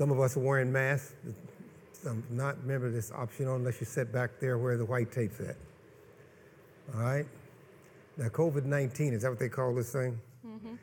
Some 0.00 0.10
of 0.10 0.18
us 0.18 0.34
are 0.34 0.40
wearing 0.40 0.72
masks. 0.72 1.12
Some 1.92 2.24
not. 2.30 2.56
Remember, 2.62 2.90
this 2.90 3.12
optional 3.12 3.56
unless 3.56 3.80
you 3.80 3.84
sit 3.84 4.10
back 4.10 4.30
there 4.40 4.56
where 4.56 4.78
the 4.78 4.84
white 4.86 5.12
tape's 5.12 5.38
at. 5.40 5.56
All 6.94 7.02
right? 7.02 7.26
Now, 8.16 8.28
COVID 8.28 8.64
19, 8.64 9.12
is 9.12 9.20
that 9.20 9.28
what 9.28 9.38
they 9.38 9.50
call 9.50 9.74
this 9.74 9.92
thing? 9.92 10.18
Mm-hmm. 10.46 10.74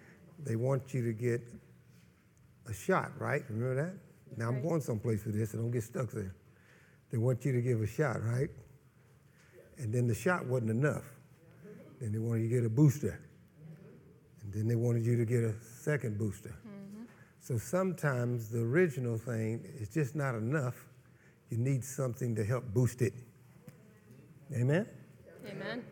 They 0.46 0.56
want 0.56 0.94
you 0.94 1.04
to 1.04 1.14
get 1.14 1.42
a 2.70 2.74
shot, 2.76 3.10
right? 3.18 3.42
Remember 3.50 3.86
that? 3.86 3.94
Now, 4.38 4.50
I'm 4.50 4.62
going 4.62 4.82
someplace 4.82 5.26
with 5.26 5.34
this, 5.34 5.50
so 5.50 5.58
don't 5.58 5.72
get 5.72 5.82
stuck 5.82 6.12
there. 6.12 6.36
They 7.12 7.18
want 7.18 7.44
you 7.44 7.54
to 7.54 7.62
give 7.62 7.82
a 7.82 7.88
shot, 7.88 8.24
right? 8.24 8.52
And 9.80 9.92
then 9.92 10.06
the 10.06 10.14
shot 10.14 10.46
wasn't 10.46 10.70
enough. 10.70 11.06
Then 12.00 12.12
they 12.12 12.20
wanted 12.20 12.44
you 12.44 12.50
to 12.50 12.56
get 12.58 12.66
a 12.66 12.70
booster. 12.70 13.20
And 14.44 14.54
then 14.54 14.68
they 14.68 14.76
wanted 14.76 15.04
you 15.08 15.18
to 15.18 15.26
get 15.26 15.44
a 15.44 15.56
second 15.64 16.20
booster. 16.20 16.54
So 17.48 17.58
sometimes 17.58 18.50
the 18.50 18.60
original 18.60 19.18
thing 19.18 19.64
is 19.80 19.88
just 19.88 20.18
not 20.18 20.36
enough. 20.36 20.76
You 21.50 21.58
need 21.58 21.82
something 21.82 22.36
to 22.36 22.44
help 22.44 22.66
boost 22.74 23.02
it. 23.02 23.14
Amen? 24.54 24.86
Amen. 25.50 25.86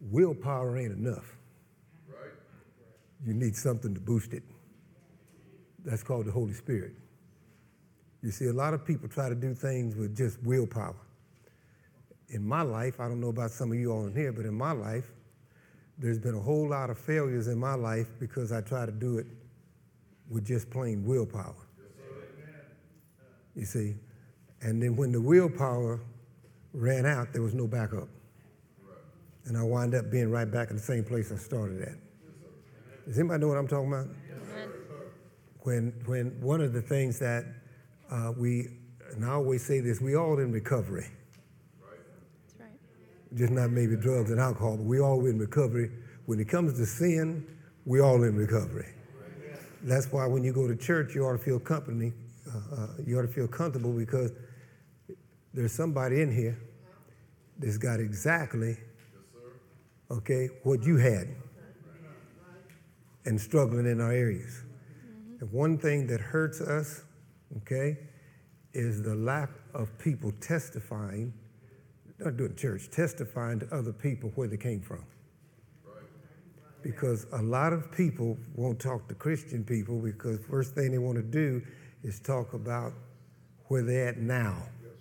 Willpower 0.00 0.78
ain't 0.78 0.92
enough. 0.92 1.36
Right. 2.08 2.30
You 3.26 3.34
need 3.34 3.56
something 3.56 3.92
to 3.92 4.00
boost 4.00 4.34
it. 4.34 4.44
That's 5.84 6.04
called 6.04 6.26
the 6.26 6.30
Holy 6.30 6.54
Spirit. 6.54 6.92
You 8.22 8.30
see, 8.30 8.46
a 8.46 8.52
lot 8.52 8.72
of 8.72 8.84
people 8.84 9.08
try 9.08 9.28
to 9.28 9.34
do 9.34 9.52
things 9.52 9.96
with 9.96 10.16
just 10.16 10.40
willpower. 10.44 10.94
In 12.28 12.46
my 12.46 12.62
life, 12.62 13.00
I 13.00 13.08
don't 13.08 13.20
know 13.20 13.30
about 13.30 13.50
some 13.50 13.72
of 13.72 13.78
you 13.78 13.90
all 13.90 14.06
in 14.06 14.14
here, 14.14 14.32
but 14.32 14.46
in 14.46 14.54
my 14.54 14.70
life, 14.70 15.10
there's 15.98 16.20
been 16.20 16.36
a 16.36 16.40
whole 16.40 16.68
lot 16.68 16.88
of 16.88 17.00
failures 17.00 17.48
in 17.48 17.58
my 17.58 17.74
life 17.74 18.12
because 18.20 18.52
I 18.52 18.60
try 18.60 18.86
to 18.86 18.92
do 18.92 19.18
it 19.18 19.26
with 20.28 20.46
just 20.46 20.70
plain 20.70 21.04
willpower. 21.04 21.54
You 23.54 23.64
see? 23.64 23.94
And 24.62 24.82
then 24.82 24.96
when 24.96 25.12
the 25.12 25.20
willpower 25.20 26.00
ran 26.72 27.06
out, 27.06 27.32
there 27.32 27.42
was 27.42 27.54
no 27.54 27.66
backup. 27.66 28.08
And 29.46 29.56
I 29.56 29.62
wind 29.62 29.94
up 29.94 30.10
being 30.10 30.30
right 30.30 30.50
back 30.50 30.70
in 30.70 30.76
the 30.76 30.82
same 30.82 31.04
place 31.04 31.30
I 31.30 31.36
started 31.36 31.82
at. 31.82 31.94
Does 33.06 33.18
anybody 33.18 33.42
know 33.42 33.48
what 33.48 33.58
I'm 33.58 33.68
talking 33.68 33.92
about? 33.92 34.08
When, 35.60 35.92
when 36.06 36.40
one 36.40 36.60
of 36.60 36.72
the 36.72 36.82
things 36.82 37.18
that 37.18 37.44
uh, 38.10 38.32
we, 38.36 38.68
and 39.12 39.24
I 39.24 39.30
always 39.30 39.64
say 39.64 39.80
this, 39.80 40.00
we 40.00 40.16
all 40.16 40.38
in 40.38 40.52
recovery. 40.52 41.06
That's 41.80 42.60
right. 42.60 43.38
Just 43.38 43.52
not 43.52 43.70
maybe 43.70 43.96
drugs 43.96 44.30
and 44.30 44.40
alcohol, 44.40 44.76
but 44.76 44.84
we 44.84 45.00
all 45.00 45.24
in 45.26 45.38
recovery. 45.38 45.90
When 46.26 46.40
it 46.40 46.48
comes 46.48 46.78
to 46.78 46.86
sin, 46.86 47.46
we 47.84 48.00
all 48.00 48.22
in 48.24 48.36
recovery. 48.36 48.88
That's 49.84 50.10
why 50.10 50.26
when 50.26 50.42
you 50.42 50.52
go 50.52 50.66
to 50.66 50.74
church, 50.74 51.14
you 51.14 51.24
ought 51.24 51.32
to 51.32 51.38
feel 51.38 51.60
company. 51.60 52.12
Uh, 52.48 52.74
uh, 52.76 52.86
you 53.06 53.18
ought 53.18 53.22
to 53.22 53.28
feel 53.28 53.48
comfortable 53.48 53.92
because 53.92 54.32
there's 55.52 55.72
somebody 55.72 56.20
in 56.20 56.34
here 56.34 56.58
that's 57.58 57.78
got 57.78 58.00
exactly, 58.00 58.76
okay, 60.10 60.48
what 60.62 60.82
you 60.84 60.96
had 60.96 61.28
and 63.24 63.40
struggling 63.40 63.86
in 63.86 64.00
our 64.00 64.12
areas. 64.12 64.62
And 65.40 65.52
one 65.52 65.78
thing 65.78 66.06
that 66.08 66.20
hurts 66.20 66.60
us 66.60 67.02
okay, 67.58 67.98
is 68.72 69.02
the 69.02 69.14
lack 69.14 69.50
of 69.72 69.96
people 69.98 70.32
testifying, 70.40 71.32
not 72.18 72.36
doing 72.36 72.54
church, 72.56 72.90
testifying 72.90 73.60
to 73.60 73.74
other 73.74 73.92
people 73.92 74.32
where 74.34 74.48
they 74.48 74.56
came 74.56 74.80
from. 74.80 75.04
Because 76.84 77.26
a 77.32 77.42
lot 77.42 77.72
of 77.72 77.90
people 77.90 78.36
won't 78.54 78.78
talk 78.78 79.08
to 79.08 79.14
Christian 79.14 79.64
people 79.64 79.98
because 79.98 80.38
first 80.48 80.74
thing 80.74 80.92
they 80.92 80.98
want 80.98 81.16
to 81.16 81.22
do 81.22 81.62
is 82.02 82.20
talk 82.20 82.52
about 82.52 82.92
where 83.68 83.82
they're 83.82 84.08
at 84.08 84.18
now. 84.18 84.62
Yes, 84.82 84.92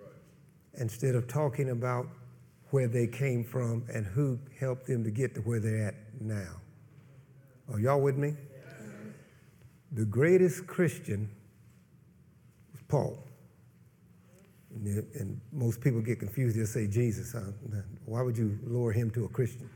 right. 0.00 0.82
Instead 0.82 1.14
of 1.14 1.28
talking 1.28 1.70
about 1.70 2.08
where 2.70 2.88
they 2.88 3.06
came 3.06 3.44
from 3.44 3.84
and 3.94 4.04
who 4.04 4.38
helped 4.58 4.86
them 4.86 5.04
to 5.04 5.10
get 5.10 5.34
to 5.36 5.40
where 5.42 5.60
they're 5.60 5.86
at 5.86 5.94
now. 6.20 6.56
Are 7.72 7.78
y'all 7.78 8.00
with 8.00 8.16
me? 8.16 8.34
The 9.92 10.04
greatest 10.04 10.66
Christian 10.66 11.30
was 12.72 12.82
Paul. 12.88 13.24
And, 14.74 15.06
and, 15.14 15.40
most 15.50 15.80
people 15.80 16.02
get 16.02 16.18
confused. 16.18 16.56
They'll 16.58 16.66
say 16.66 16.86
Jesus. 16.86 17.32
Huh? 17.32 17.52
Why 18.04 18.20
would 18.20 18.36
you 18.36 18.58
lower 18.64 18.92
him 18.92 19.10
to 19.12 19.24
a 19.24 19.28
Christian? 19.28 19.70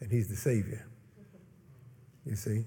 And 0.00 0.10
he's 0.10 0.28
the 0.28 0.36
Savior. 0.36 0.86
You 2.26 2.36
see? 2.36 2.64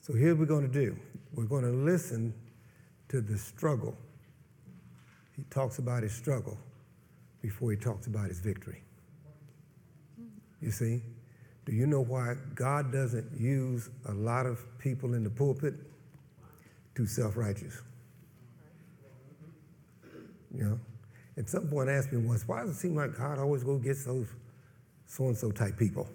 So 0.00 0.12
here 0.12 0.34
we're 0.34 0.46
going 0.46 0.66
to 0.66 0.72
do. 0.72 0.96
We're 1.34 1.44
going 1.44 1.64
to 1.64 1.70
listen 1.70 2.34
to 3.08 3.20
the 3.20 3.38
struggle. 3.38 3.96
He 5.36 5.42
talks 5.50 5.78
about 5.78 6.02
his 6.02 6.12
struggle 6.12 6.58
before 7.42 7.70
he 7.70 7.76
talks 7.76 8.06
about 8.06 8.28
his 8.28 8.40
victory. 8.40 8.82
You 10.60 10.70
see? 10.70 11.02
Do 11.64 11.72
you 11.72 11.86
know 11.86 12.00
why 12.00 12.34
God 12.54 12.92
doesn't 12.92 13.38
use 13.38 13.90
a 14.06 14.12
lot 14.12 14.46
of 14.46 14.60
people 14.78 15.14
in 15.14 15.24
the 15.24 15.30
pulpit? 15.30 15.74
Too 16.94 17.06
self 17.06 17.36
righteous. 17.36 17.80
You 20.54 20.64
know? 20.64 20.80
And 21.36 21.48
some 21.48 21.68
point 21.68 21.88
asked 21.88 22.12
me 22.12 22.18
once, 22.18 22.46
why 22.46 22.60
does 22.60 22.70
it 22.70 22.74
seem 22.74 22.94
like 22.94 23.16
God 23.16 23.38
always 23.38 23.62
go 23.62 23.78
get 23.78 23.96
those 24.04 24.26
so 25.06 25.24
and 25.24 25.36
so 25.36 25.50
type 25.50 25.78
people? 25.78 26.08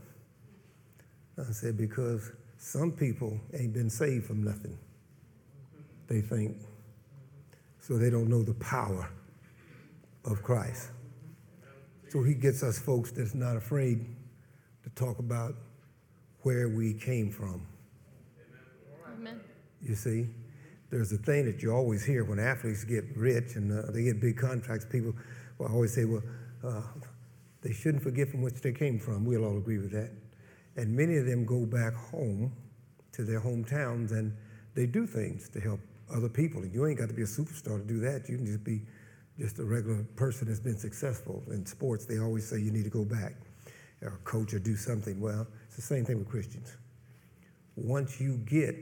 I 1.38 1.52
said, 1.52 1.78
because 1.78 2.32
some 2.58 2.92
people 2.92 3.40
ain't 3.54 3.74
been 3.74 3.90
saved 3.90 4.26
from 4.26 4.44
nothing. 4.44 4.78
They 6.08 6.22
think. 6.22 6.58
So 7.80 7.98
they 7.98 8.10
don't 8.10 8.30
know 8.30 8.42
the 8.42 8.54
power 8.56 9.10
of 10.24 10.42
Christ. 10.42 10.90
So 12.10 12.24
he 12.24 12.34
gets 12.34 12.64
us 12.64 12.80
folks 12.80 13.12
that's 13.12 13.36
not 13.36 13.58
afraid 13.58 14.06
to 14.84 14.90
talk 14.92 15.20
about 15.20 15.56
where 16.42 16.70
we 16.70 16.94
came 16.94 17.32
from. 17.32 17.66
Amen. 19.08 19.42
You 19.82 19.96
see? 19.96 20.28
there's 20.96 21.12
a 21.12 21.18
thing 21.18 21.46
that 21.46 21.62
you 21.62 21.72
always 21.72 22.06
hear 22.06 22.24
when 22.24 22.40
athletes 22.40 22.84
get 22.84 23.04
rich 23.16 23.56
and 23.56 23.72
uh, 23.72 23.92
they 23.92 24.04
get 24.04 24.22
big 24.22 24.38
contracts. 24.38 24.86
People 24.86 25.14
will 25.58 25.68
always 25.68 25.94
say, 25.94 26.06
well, 26.06 26.24
uh, 26.64 26.82
they 27.62 27.74
shouldn't 27.74 28.04
forget 28.04 28.30
from 28.30 28.42
which 28.42 28.62
they 28.62 28.72
came 28.72 29.00
from. 29.00 29.26
We'll 29.26 29.44
all 29.44 29.58
agree 29.58 29.78
with 29.78 29.92
that. 29.92 30.12
And 30.76 30.96
many 30.96 31.18
of 31.18 31.26
them 31.26 31.46
go 31.46 31.66
back 31.66 31.94
home 31.94 32.52
to 33.14 33.24
their 33.24 33.40
hometowns 33.40 34.12
and 34.12 34.36
they 34.74 34.86
do 34.86 35.08
things 35.08 35.48
to 35.50 35.60
help 35.60 35.80
other 36.14 36.30
people. 36.30 36.62
And 36.62 36.74
you 36.74 36.86
ain't 36.86 37.00
got 37.00 37.08
to 37.08 37.14
be 37.14 37.22
a 37.22 37.26
superstar 37.26 37.80
to 37.80 37.88
do 37.88 38.00
that. 38.02 38.28
You 38.28 38.38
can 38.38 38.46
just 38.46 38.64
be 38.64 38.82
just 39.40 39.60
a 39.60 39.64
regular 39.64 40.04
person 40.16 40.48
that's 40.48 40.60
been 40.60 40.78
successful. 40.78 41.44
In 41.50 41.66
sports, 41.66 42.06
they 42.06 42.20
always 42.20 42.48
say 42.48 42.60
you 42.60 42.72
need 42.72 42.84
to 42.84 42.90
go 42.90 43.06
back 43.06 43.34
or 44.02 44.20
coach 44.24 44.54
or 44.54 44.60
do 44.60 44.76
something. 44.76 45.20
Well, 45.20 45.48
it's 45.68 45.76
the 45.76 45.82
same 45.82 46.06
thing 46.06 46.20
with 46.20 46.30
Christians. 46.30 46.76
Once 47.76 48.20
you 48.20 48.38
get 48.46 48.76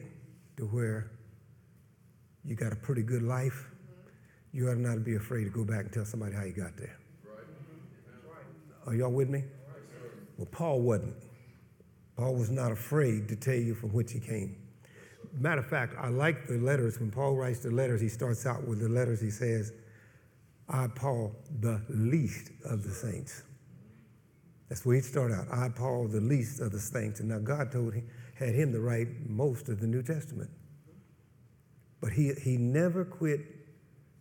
to 0.58 0.66
where 0.66 1.12
you 2.44 2.56
got 2.56 2.74
a 2.74 2.76
pretty 2.76 3.02
good 3.02 3.24
life, 3.24 3.70
you 4.52 4.70
ought 4.70 4.78
not 4.78 4.96
to 4.96 5.00
be 5.00 5.16
afraid 5.16 5.46
to 5.46 5.50
go 5.50 5.64
back 5.64 5.82
and 5.82 5.92
tell 5.94 6.06
somebody 6.06 6.36
how 6.36 6.44
you 6.44 6.54
got 6.54 6.78
there. 6.78 6.98
Are 8.86 8.94
y'all 8.94 9.12
with 9.12 9.30
me? 9.30 9.44
Well, 10.38 10.48
Paul 10.52 10.82
wasn't. 10.82 11.16
Paul 12.18 12.36
was 12.36 12.50
not 12.50 12.72
afraid 12.72 13.28
to 13.30 13.36
tell 13.36 13.56
you 13.56 13.74
from 13.74 13.92
which 13.92 14.12
he 14.12 14.20
came. 14.20 14.56
Matter 15.34 15.62
of 15.62 15.68
fact, 15.68 15.96
I 16.00 16.10
like 16.10 16.48
the 16.48 16.58
letters. 16.58 17.00
When 17.00 17.10
Paul 17.10 17.36
writes 17.36 17.60
the 17.60 17.72
letters, 17.72 18.00
he 18.00 18.10
starts 18.10 18.46
out 18.46 18.68
with 18.68 18.80
the 18.80 18.90
letters. 18.90 19.20
He 19.20 19.32
says, 19.32 19.74
I, 20.70 20.88
Paul, 20.88 21.36
the 21.60 21.82
least 21.90 22.52
of 22.66 22.84
the 22.84 22.92
saints. 22.92 23.44
That's 24.70 24.86
where 24.86 24.96
he'd 24.96 25.06
start 25.06 25.32
out. 25.32 25.48
I, 25.52 25.70
Paul, 25.70 26.08
the 26.08 26.22
least 26.22 26.62
of 26.62 26.72
the 26.72 26.80
saints. 26.80 27.20
And 27.20 27.30
now 27.30 27.40
God 27.40 27.72
told 27.72 27.94
him, 27.94 28.08
had 28.36 28.54
him 28.56 28.72
to 28.74 28.80
write 28.80 29.08
most 29.28 29.70
of 29.70 29.80
the 29.80 29.88
New 29.88 30.04
Testament. 30.04 30.50
But 32.00 32.12
he, 32.12 32.34
he 32.42 32.58
never 32.58 33.06
quit 33.06 33.42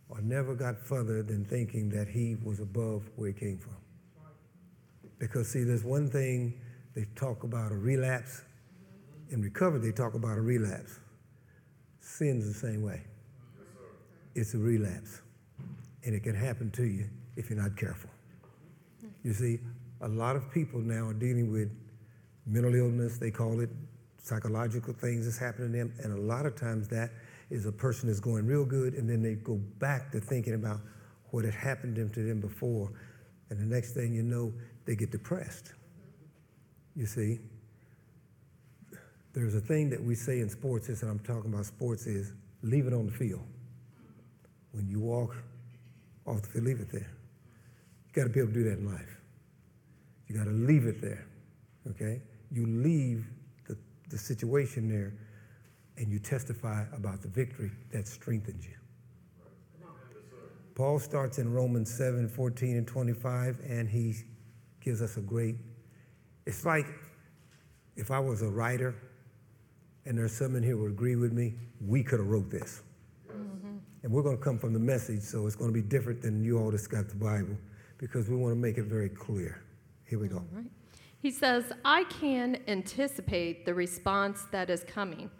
or 0.09 0.21
never 0.21 0.55
got 0.55 0.79
further 0.79 1.23
than 1.23 1.45
thinking 1.45 1.89
that 1.89 2.07
he 2.07 2.37
was 2.43 2.59
above 2.59 3.09
where 3.15 3.29
he 3.29 3.33
came 3.33 3.57
from. 3.57 3.75
Because, 5.19 5.47
see, 5.49 5.63
there's 5.63 5.83
one 5.83 6.09
thing 6.09 6.59
they 6.95 7.05
talk 7.15 7.43
about 7.43 7.71
a 7.71 7.75
relapse. 7.75 8.43
In 9.29 9.41
recovery, 9.41 9.79
they 9.79 9.91
talk 9.91 10.13
about 10.13 10.37
a 10.37 10.41
relapse. 10.41 10.99
Sin's 11.99 12.45
the 12.45 12.67
same 12.67 12.83
way. 12.83 13.01
It's 14.35 14.53
a 14.53 14.57
relapse. 14.57 15.21
And 16.05 16.13
it 16.13 16.23
can 16.23 16.35
happen 16.35 16.69
to 16.71 16.83
you 16.83 17.09
if 17.35 17.49
you're 17.49 17.61
not 17.61 17.77
careful. 17.77 18.09
You 19.23 19.33
see, 19.33 19.59
a 20.01 20.07
lot 20.07 20.35
of 20.35 20.51
people 20.51 20.79
now 20.79 21.07
are 21.07 21.13
dealing 21.13 21.51
with 21.51 21.71
mental 22.45 22.75
illness, 22.75 23.17
they 23.17 23.31
call 23.31 23.61
it 23.61 23.69
psychological 24.21 24.93
things 24.93 25.25
that's 25.25 25.37
happening 25.37 25.71
to 25.71 25.77
them, 25.77 25.93
and 26.03 26.17
a 26.17 26.21
lot 26.21 26.45
of 26.45 26.55
times 26.55 26.87
that 26.89 27.11
is 27.49 27.65
a 27.65 27.71
person 27.71 28.09
is 28.09 28.19
going 28.19 28.45
real 28.45 28.65
good 28.65 28.93
and 28.95 29.09
then 29.09 29.21
they 29.21 29.35
go 29.35 29.55
back 29.79 30.11
to 30.11 30.19
thinking 30.19 30.55
about 30.55 30.79
what 31.31 31.45
had 31.45 31.53
happened 31.53 31.95
to 31.95 32.23
them 32.23 32.39
before. 32.39 32.91
And 33.49 33.59
the 33.59 33.75
next 33.75 33.93
thing 33.93 34.13
you 34.13 34.23
know, 34.23 34.53
they 34.85 34.95
get 34.95 35.11
depressed. 35.11 35.73
You 36.95 37.05
see? 37.05 37.39
There's 39.33 39.55
a 39.55 39.61
thing 39.61 39.89
that 39.89 40.03
we 40.03 40.13
say 40.13 40.39
in 40.39 40.49
sports, 40.49 40.89
and 40.89 41.09
I'm 41.09 41.19
talking 41.19 41.51
about 41.51 41.65
sports, 41.65 42.05
is 42.05 42.33
leave 42.61 42.85
it 42.85 42.93
on 42.93 43.07
the 43.07 43.11
field. 43.11 43.43
When 44.71 44.87
you 44.87 44.99
walk 44.99 45.35
off 46.25 46.41
the 46.43 46.49
field, 46.49 46.65
leave 46.65 46.79
it 46.79 46.91
there. 46.91 47.11
You 48.07 48.13
got 48.13 48.23
to 48.23 48.29
be 48.29 48.39
able 48.39 48.49
to 48.49 48.53
do 48.53 48.63
that 48.65 48.77
in 48.77 48.85
life. 48.85 49.19
You 50.27 50.35
got 50.35 50.45
to 50.45 50.51
leave 50.51 50.85
it 50.85 51.01
there, 51.01 51.25
okay? 51.89 52.21
You 52.51 52.65
leave 52.65 53.25
the, 53.67 53.77
the 54.09 54.17
situation 54.17 54.87
there 54.87 55.13
and 55.97 56.11
you 56.11 56.19
testify 56.19 56.85
about 56.95 57.21
the 57.21 57.27
victory 57.27 57.71
that 57.91 58.07
strengthens 58.07 58.65
you. 58.65 58.73
Paul 60.75 60.97
starts 60.97 61.37
in 61.37 61.53
Romans 61.53 61.93
7 61.93 62.27
14 62.27 62.77
and 62.77 62.87
25, 62.87 63.59
and 63.67 63.87
he 63.87 64.15
gives 64.81 65.01
us 65.01 65.17
a 65.17 65.21
great. 65.21 65.55
It's 66.45 66.65
like 66.65 66.85
if 67.95 68.11
I 68.11 68.19
was 68.19 68.41
a 68.41 68.49
writer 68.49 68.95
and 70.05 70.17
there's 70.17 70.35
someone 70.35 70.63
here 70.63 70.75
who 70.75 70.83
would 70.83 70.91
agree 70.91 71.15
with 71.15 71.33
me, 71.33 71.53
we 71.85 72.03
could 72.03 72.19
have 72.19 72.27
wrote 72.27 72.49
this. 72.49 72.81
Mm-hmm. 73.29 73.77
And 74.03 74.11
we're 74.11 74.23
going 74.23 74.37
to 74.37 74.43
come 74.43 74.59
from 74.59 74.73
the 74.73 74.79
message, 74.79 75.21
so 75.21 75.47
it's 75.47 75.55
going 75.55 75.69
to 75.69 75.73
be 75.73 75.87
different 75.87 76.21
than 76.21 76.43
you 76.43 76.59
all 76.59 76.71
that's 76.71 76.87
got 76.87 77.07
the 77.07 77.15
Bible 77.15 77.57
because 77.97 78.29
we 78.29 78.35
want 78.35 78.51
to 78.51 78.59
make 78.59 78.77
it 78.77 78.83
very 78.85 79.09
clear. 79.09 79.61
Here 80.05 80.19
we 80.19 80.27
go. 80.27 80.43
Right. 80.51 80.65
He 81.21 81.31
says, 81.31 81.71
I 81.85 82.03
can 82.05 82.57
anticipate 82.67 83.65
the 83.65 83.73
response 83.73 84.45
that 84.51 84.69
is 84.69 84.83
coming. 84.83 85.31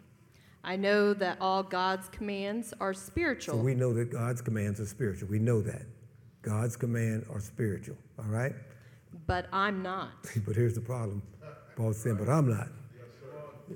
I 0.64 0.76
know 0.76 1.12
that 1.12 1.36
all 1.42 1.62
God's 1.62 2.08
commands 2.08 2.72
are 2.80 2.94
spiritual. 2.94 3.56
So 3.56 3.60
we 3.60 3.74
know 3.74 3.92
that 3.92 4.10
God's 4.10 4.40
commands 4.40 4.80
are 4.80 4.86
spiritual. 4.86 5.28
We 5.28 5.38
know 5.38 5.60
that. 5.60 5.82
God's 6.40 6.74
commands 6.74 7.26
are 7.30 7.40
spiritual, 7.40 7.96
all 8.18 8.24
right? 8.24 8.54
But 9.26 9.46
I'm 9.52 9.82
not. 9.82 10.10
But 10.46 10.56
here's 10.56 10.74
the 10.74 10.80
problem. 10.80 11.22
Paul's 11.76 12.02
saying, 12.02 12.16
but 12.16 12.28
I'm 12.28 12.48
not. 12.48 12.68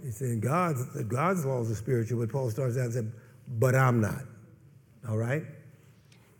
He's 0.02 0.16
saying 0.18 0.40
God's, 0.40 0.84
God's 1.04 1.44
laws 1.44 1.70
are 1.70 1.74
spiritual, 1.74 2.20
but 2.20 2.30
Paul 2.30 2.50
starts 2.50 2.76
out 2.76 2.84
and 2.84 2.92
says, 2.92 3.04
but 3.48 3.74
I'm 3.74 4.00
not. 4.00 4.22
All 5.08 5.16
right? 5.16 5.44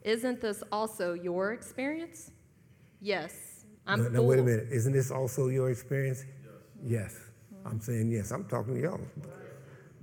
Isn't 0.03 0.41
this 0.41 0.62
also 0.71 1.15
your 1.15 1.53
experience? 1.53 2.31
Yes. 3.00 3.65
I'm 3.87 4.03
now, 4.03 4.09
now, 4.09 4.23
wait 4.23 4.39
a 4.39 4.43
minute. 4.43 4.69
Isn't 4.71 4.93
this 4.93 5.11
also 5.11 5.49
your 5.49 5.71
experience? 5.71 6.25
Yes. 6.85 7.17
I'm 7.65 7.81
saying 7.81 8.11
yes. 8.11 8.31
I'm 8.31 8.45
talking 8.45 8.75
to 8.75 8.81
y'all. 8.81 9.00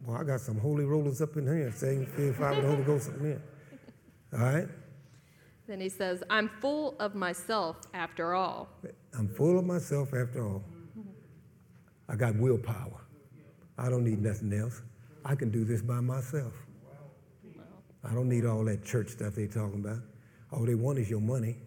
Well, 0.05 0.17
I 0.17 0.23
got 0.23 0.39
some 0.39 0.59
holy 0.59 0.85
rollers 0.85 1.21
up 1.21 1.35
in 1.37 1.45
here 1.45 1.71
saying, 1.71 2.05
feel 2.07 2.33
fire 2.33 2.55
with 2.55 2.63
the 2.63 2.71
Holy 2.71 2.83
Ghost 2.83 3.09
up 3.09 3.17
in 3.17 3.25
here. 3.25 3.41
All 4.33 4.39
right? 4.39 4.67
Then 5.67 5.81
he 5.81 5.89
says, 5.89 6.23
I'm 6.29 6.49
full 6.61 6.95
of 6.99 7.15
myself 7.15 7.77
after 7.93 8.35
all. 8.35 8.69
I'm 9.17 9.27
full 9.27 9.57
of 9.57 9.65
myself 9.65 10.13
after 10.13 10.45
all. 10.47 10.63
I 12.07 12.15
got 12.15 12.35
willpower. 12.35 13.01
I 13.77 13.89
don't 13.89 14.03
need 14.03 14.21
nothing 14.21 14.53
else. 14.53 14.81
I 15.23 15.35
can 15.35 15.49
do 15.49 15.65
this 15.65 15.81
by 15.81 15.99
myself. 16.01 16.53
I 18.03 18.13
don't 18.13 18.29
need 18.29 18.45
all 18.45 18.63
that 18.65 18.85
church 18.85 19.09
stuff 19.09 19.33
they're 19.35 19.47
talking 19.47 19.83
about. 19.83 19.99
All 20.51 20.65
they 20.65 20.75
want 20.75 20.99
is 20.99 21.09
your 21.09 21.19
money. 21.19 21.57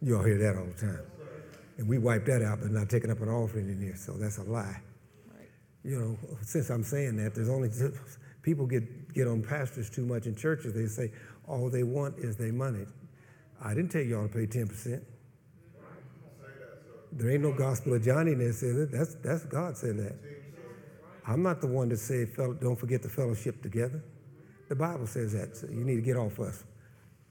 You 0.00 0.16
all 0.16 0.24
hear 0.24 0.38
that 0.38 0.56
all 0.56 0.66
the 0.66 0.80
time. 0.80 1.00
And 1.76 1.88
we 1.88 1.98
wipe 1.98 2.24
that 2.26 2.42
out, 2.42 2.60
but 2.60 2.70
not 2.70 2.88
taking 2.88 3.10
up 3.10 3.20
an 3.20 3.28
offering 3.28 3.68
in 3.68 3.80
here, 3.80 3.96
so 3.96 4.12
that's 4.12 4.38
a 4.38 4.42
lie. 4.42 4.80
Right. 5.34 5.48
You 5.82 5.98
know, 5.98 6.18
since 6.42 6.70
I'm 6.70 6.82
saying 6.84 7.16
that, 7.16 7.34
there's 7.34 7.48
only 7.48 7.70
people 8.42 8.66
get, 8.66 9.12
get 9.12 9.26
on 9.26 9.42
pastors 9.42 9.90
too 9.90 10.06
much 10.06 10.26
in 10.26 10.34
churches. 10.34 10.72
They 10.72 10.86
say 10.86 11.12
all 11.46 11.68
they 11.70 11.82
want 11.82 12.18
is 12.18 12.36
their 12.36 12.52
money. 12.52 12.86
I 13.62 13.74
didn't 13.74 13.90
tell 13.90 14.02
y'all 14.02 14.28
to 14.28 14.32
pay 14.32 14.46
10%. 14.46 15.02
There 17.12 17.30
ain't 17.30 17.42
no 17.42 17.52
gospel 17.52 17.94
of 17.94 18.04
Johnny 18.04 18.34
that 18.34 18.54
says 18.54 18.76
it. 18.76 18.90
That's, 18.90 19.14
that's 19.16 19.44
God 19.44 19.76
said 19.76 19.98
that. 19.98 20.16
I'm 21.26 21.42
not 21.42 21.60
the 21.60 21.68
one 21.68 21.88
to 21.90 21.96
say, 21.96 22.26
don't 22.36 22.76
forget 22.76 23.02
the 23.02 23.08
fellowship 23.08 23.62
together. 23.62 24.02
The 24.68 24.74
Bible 24.74 25.06
says 25.06 25.32
that. 25.32 25.56
So 25.56 25.68
you 25.68 25.84
need 25.84 25.96
to 25.96 26.02
get 26.02 26.16
off 26.16 26.40
us. 26.40 26.64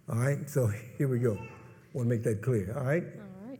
All 0.09 0.15
right? 0.15 0.49
So 0.49 0.67
here 0.97 1.07
we 1.07 1.19
go. 1.19 1.37
Want 1.93 2.09
to 2.09 2.15
make 2.15 2.23
that 2.23 2.41
clear. 2.41 2.73
All 2.77 2.85
right? 2.85 3.03
All 3.03 3.49
right. 3.49 3.59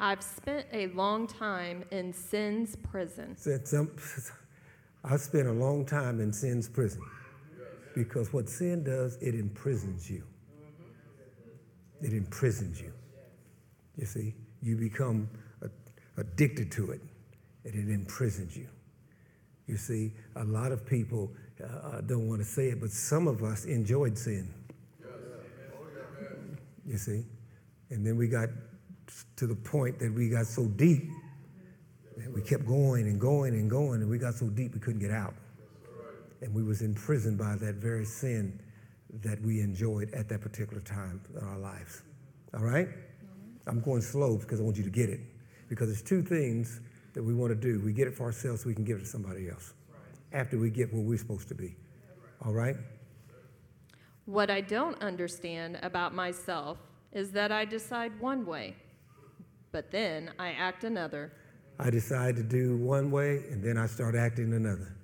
I've 0.00 0.22
spent 0.22 0.66
a 0.72 0.88
long 0.88 1.26
time 1.26 1.84
in 1.90 2.12
sin's 2.12 2.76
prison. 2.76 3.36
Said 3.36 3.68
some, 3.68 3.90
I 5.04 5.16
spent 5.16 5.46
a 5.46 5.52
long 5.52 5.86
time 5.86 6.20
in 6.20 6.32
sin's 6.32 6.68
prison 6.68 7.00
because 7.94 8.32
what 8.32 8.48
sin 8.48 8.84
does, 8.84 9.16
it 9.16 9.34
imprisons 9.34 10.10
you. 10.10 10.22
It 12.00 12.12
imprisons 12.12 12.80
you. 12.80 12.92
You 13.96 14.06
see, 14.06 14.34
you 14.62 14.76
become 14.76 15.28
addicted 16.16 16.70
to 16.72 16.92
it, 16.92 17.00
and 17.64 17.74
it 17.74 17.92
imprisons 17.92 18.56
you. 18.56 18.68
You 19.66 19.76
see, 19.76 20.12
a 20.36 20.44
lot 20.44 20.72
of 20.72 20.86
people 20.86 21.30
uh, 21.62 22.00
don't 22.02 22.28
want 22.28 22.40
to 22.40 22.46
say 22.46 22.68
it, 22.68 22.80
but 22.80 22.90
some 22.90 23.26
of 23.28 23.42
us 23.42 23.64
enjoyed 23.64 24.16
sin. 24.16 24.52
You 26.86 26.96
see, 26.96 27.24
and 27.90 28.04
then 28.04 28.16
we 28.16 28.26
got 28.26 28.48
to 29.36 29.46
the 29.46 29.54
point 29.54 29.98
that 29.98 30.12
we 30.12 30.28
got 30.28 30.46
so 30.46 30.64
deep 30.66 31.08
that 32.16 32.32
we 32.32 32.40
kept 32.42 32.66
going 32.66 33.06
and 33.06 33.20
going 33.20 33.54
and 33.54 33.70
going, 33.70 34.00
and 34.00 34.10
we 34.10 34.18
got 34.18 34.34
so 34.34 34.46
deep 34.46 34.74
we 34.74 34.80
couldn't 34.80 35.00
get 35.00 35.10
out 35.10 35.34
and 36.40 36.54
we 36.54 36.62
was 36.62 36.82
imprisoned 36.82 37.38
by 37.38 37.56
that 37.56 37.76
very 37.76 38.04
sin 38.04 38.60
that 39.22 39.40
we 39.42 39.60
enjoyed 39.60 40.12
at 40.14 40.28
that 40.28 40.40
particular 40.40 40.80
time 40.80 41.20
in 41.34 41.44
our 41.44 41.58
lives. 41.58 42.02
All 42.54 42.64
right? 42.64 42.88
I'm 43.66 43.80
going 43.80 44.02
slow 44.02 44.36
because 44.36 44.60
I 44.60 44.62
want 44.62 44.76
you 44.76 44.84
to 44.84 44.90
get 44.90 45.08
it. 45.08 45.20
Because 45.68 45.88
there's 45.88 46.02
two 46.02 46.22
things 46.22 46.80
that 47.14 47.22
we 47.22 47.34
want 47.34 47.50
to 47.50 47.56
do. 47.56 47.80
We 47.84 47.92
get 47.92 48.08
it 48.08 48.14
for 48.14 48.24
ourselves 48.24 48.62
so 48.62 48.68
we 48.68 48.74
can 48.74 48.84
give 48.84 48.98
it 48.98 49.00
to 49.00 49.06
somebody 49.06 49.48
else 49.48 49.74
after 50.32 50.58
we 50.58 50.70
get 50.70 50.92
where 50.92 51.02
we're 51.02 51.18
supposed 51.18 51.48
to 51.48 51.54
be. 51.54 51.76
All 52.44 52.52
right? 52.52 52.76
What 54.26 54.50
I 54.50 54.60
don't 54.60 55.00
understand 55.02 55.78
about 55.82 56.14
myself 56.14 56.78
is 57.12 57.32
that 57.32 57.50
I 57.50 57.64
decide 57.64 58.18
one 58.20 58.46
way, 58.46 58.76
but 59.72 59.90
then 59.90 60.30
I 60.38 60.52
act 60.52 60.84
another. 60.84 61.32
I 61.78 61.90
decide 61.90 62.36
to 62.36 62.42
do 62.42 62.76
one 62.76 63.10
way 63.10 63.44
and 63.50 63.62
then 63.62 63.76
I 63.76 63.86
start 63.86 64.14
acting 64.14 64.52
another. 64.52 64.96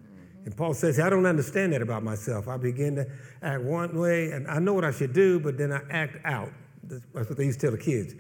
And 0.47 0.57
Paul 0.57 0.75
says, 0.75 1.01
I 1.01 1.11
don't 1.11 1.27
understand 1.27 1.73
that 1.73 1.83
about 1.83 2.05
myself. 2.05 2.47
I 2.47 2.57
begin 2.57 2.95
to 2.95 3.07
act 3.43 3.63
one 3.65 3.99
way, 3.99 4.31
and 4.31 4.47
I 4.47 4.61
know 4.61 4.75
what 4.75 4.85
I 4.85 4.93
should 4.93 5.13
do, 5.13 5.41
but 5.41 5.59
then 5.59 5.73
I 5.73 5.81
act 5.91 6.19
out. 6.25 6.53
That's 6.85 7.29
what 7.29 7.37
they 7.37 7.47
used 7.47 7.59
to 7.61 7.67
tell 7.67 7.77
the 7.77 7.83
kids. 7.83 8.15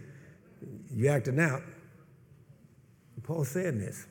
You 0.93 1.09
acting 1.09 1.39
out. 1.39 1.63
Paul's 3.23 3.49
saying 3.49 3.79
this. 3.79 4.07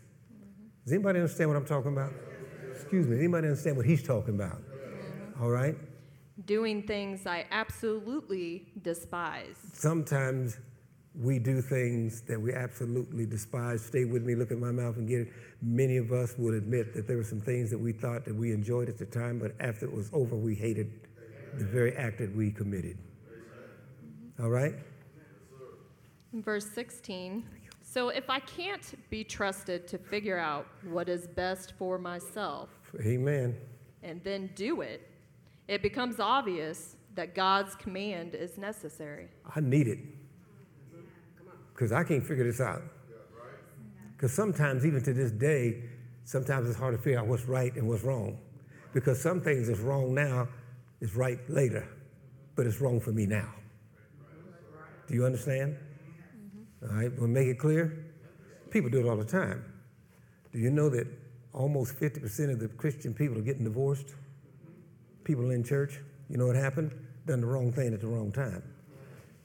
Does 0.86 0.94
anybody 0.94 1.20
understand 1.20 1.50
what 1.50 1.58
I'm 1.58 1.66
talking 1.66 1.92
about? 1.92 2.14
Excuse 2.72 3.06
me. 3.06 3.18
Anybody 3.18 3.48
understand 3.48 3.76
what 3.76 3.86
he's 3.86 4.02
talking 4.02 4.36
about? 4.36 4.62
Mm-hmm. 4.62 5.44
All 5.44 5.50
right? 5.50 5.76
Doing 6.46 6.84
things 6.84 7.26
I 7.26 7.46
absolutely 7.52 8.68
despise. 8.82 9.58
Sometimes 9.74 10.58
we 11.20 11.40
do 11.40 11.62
things 11.62 12.22
that 12.22 12.40
we 12.40 12.54
absolutely 12.54 13.26
despise. 13.26 13.84
Stay 13.84 14.06
with 14.06 14.24
me, 14.24 14.36
look 14.36 14.52
at 14.52 14.58
my 14.58 14.72
mouth 14.72 14.98
and 14.98 15.08
get 15.08 15.22
it. 15.22 15.34
Many 15.62 15.98
of 15.98 16.12
us 16.12 16.36
would 16.38 16.54
admit 16.54 16.94
that 16.94 17.08
there 17.08 17.18
were 17.18 17.24
some 17.24 17.40
things 17.40 17.70
that 17.72 17.78
we 17.78 17.94
thought 17.94 18.26
that 18.26 18.36
we 18.36 18.52
enjoyed 18.52 18.90
at 18.90 18.98
the 18.98 19.06
time, 19.06 19.40
but 19.40 19.54
after 19.60 19.86
it 19.86 19.94
was 19.94 20.10
over, 20.14 20.36
we 20.36 20.56
hated 20.56 20.92
the 21.58 21.66
very 21.66 21.96
act 21.96 22.18
that 22.20 22.36
we 22.36 22.52
committed. 22.52 22.98
All 24.40 24.50
right? 24.50 24.74
Verse 26.34 26.70
16 26.70 27.46
So 27.82 28.10
if 28.10 28.30
I 28.30 28.42
can't 28.42 28.94
be 29.10 29.24
trusted 29.24 29.88
to 29.88 29.98
figure 29.98 30.38
out 30.38 30.68
what 30.84 31.08
is 31.08 31.28
best 31.28 31.74
for 31.78 31.98
myself 31.98 32.70
Amen. 33.00 33.56
and 34.04 34.22
then 34.26 34.50
do 34.54 34.82
it, 34.82 35.10
it 35.70 35.82
becomes 35.82 36.20
obvious 36.20 36.98
that 37.14 37.34
God's 37.34 37.74
command 37.76 38.36
is 38.36 38.58
necessary. 38.58 39.30
I 39.56 39.62
need 39.62 39.88
it 39.88 40.00
because 41.76 41.92
I 41.92 42.06
can't 42.06 42.26
figure 42.26 42.46
this 42.46 42.62
out. 42.62 42.82
Because 44.16 44.32
sometimes, 44.32 44.86
even 44.86 45.04
to 45.04 45.14
this 45.14 45.32
day, 45.32 45.84
sometimes 46.24 46.70
it's 46.70 46.80
hard 46.80 46.96
to 46.96 47.02
figure 47.02 47.20
out 47.20 47.28
what's 47.28 47.46
right 47.46 47.76
and 47.76 47.86
what's 47.86 48.04
wrong. 48.04 48.40
Because 48.94 49.22
some 49.22 49.42
things 49.42 49.68
that's 49.68 49.82
wrong 49.82 50.14
now 50.14 50.48
is 51.02 51.18
right 51.18 51.38
later, 51.50 51.86
but 52.56 52.66
it's 52.66 52.80
wrong 52.80 53.02
for 53.02 53.12
me 53.12 53.26
now. 53.26 53.54
Do 55.08 55.14
you 55.14 55.26
understand? 55.26 55.76
Mm-hmm. 55.76 56.90
All 56.90 57.02
right, 57.02 57.20
we'll 57.20 57.28
make 57.28 57.48
it 57.48 57.60
clear. 57.60 58.06
People 58.72 58.90
do 58.90 59.06
it 59.06 59.10
all 59.10 59.18
the 59.18 59.26
time. 59.26 59.66
Do 60.54 60.60
you 60.60 60.72
know 60.72 60.88
that 60.90 61.08
almost 61.52 62.00
50% 62.00 62.54
of 62.54 62.60
the 62.60 62.70
Christian 62.70 63.14
people 63.14 63.38
are 63.38 63.42
getting 63.42 63.66
divorced? 63.66 64.16
People 65.26 65.52
in 65.52 65.62
church, 65.62 66.00
you 66.30 66.38
know 66.38 66.48
what 66.48 66.56
happened? 66.56 66.96
Done 67.26 67.42
the 67.42 67.48
wrong 67.48 67.74
thing 67.74 67.94
at 67.94 68.00
the 68.00 68.08
wrong 68.08 68.32
time. 68.32 68.64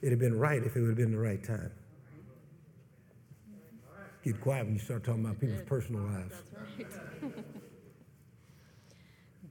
It'd 0.01 0.13
have 0.13 0.19
been 0.19 0.39
right 0.39 0.63
if 0.63 0.77
it 0.77 0.79
would 0.79 0.89
have 0.89 0.97
been 0.97 1.11
the 1.11 1.17
right 1.17 1.43
time. 1.43 1.71
Get 4.23 4.39
quiet 4.39 4.65
when 4.65 4.75
you 4.75 4.79
start 4.79 5.03
talking 5.03 5.25
about 5.25 5.39
people's 5.39 5.63
personal 5.65 6.01
lives. 6.01 6.35
That's 6.77 6.95
right. 7.23 7.33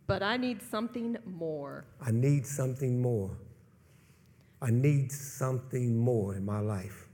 but 0.06 0.22
I 0.22 0.36
need 0.36 0.62
something 0.62 1.16
more. 1.24 1.84
I 2.00 2.12
need 2.12 2.46
something 2.46 3.02
more. 3.02 3.36
I 4.62 4.70
need 4.70 5.10
something 5.10 5.96
more 5.96 6.34
in 6.34 6.44
my 6.44 6.60
life 6.60 7.08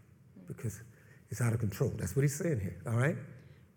because 0.47 0.83
it's 1.31 1.41
out 1.41 1.53
of 1.53 1.61
control. 1.61 1.93
That's 1.97 2.15
what 2.15 2.23
he's 2.23 2.37
saying 2.37 2.61
here, 2.61 2.77
all 2.87 2.97
right? 2.97 3.17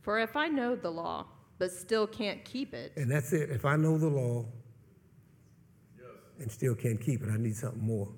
For 0.01 0.19
if 0.19 0.36
I 0.36 0.48
know 0.48 0.75
the 0.75 0.89
law, 0.89 1.27
but 1.57 1.71
still 1.71 2.07
can't 2.07 2.43
keep 2.43 2.74
it. 2.74 2.93
And 2.95 3.12
that's 3.12 3.31
it. 3.33 3.50
If 3.50 3.65
I 3.65 3.75
know 3.75 3.98
the 3.98 4.07
law 4.07 4.45
yes. 5.98 6.07
and 6.39 6.51
still 6.51 6.75
can't 6.75 7.00
keep 7.00 7.21
it, 7.21 7.29
I 7.29 7.38
need 7.38 7.55
something 7.55 7.81
more. 7.81 8.09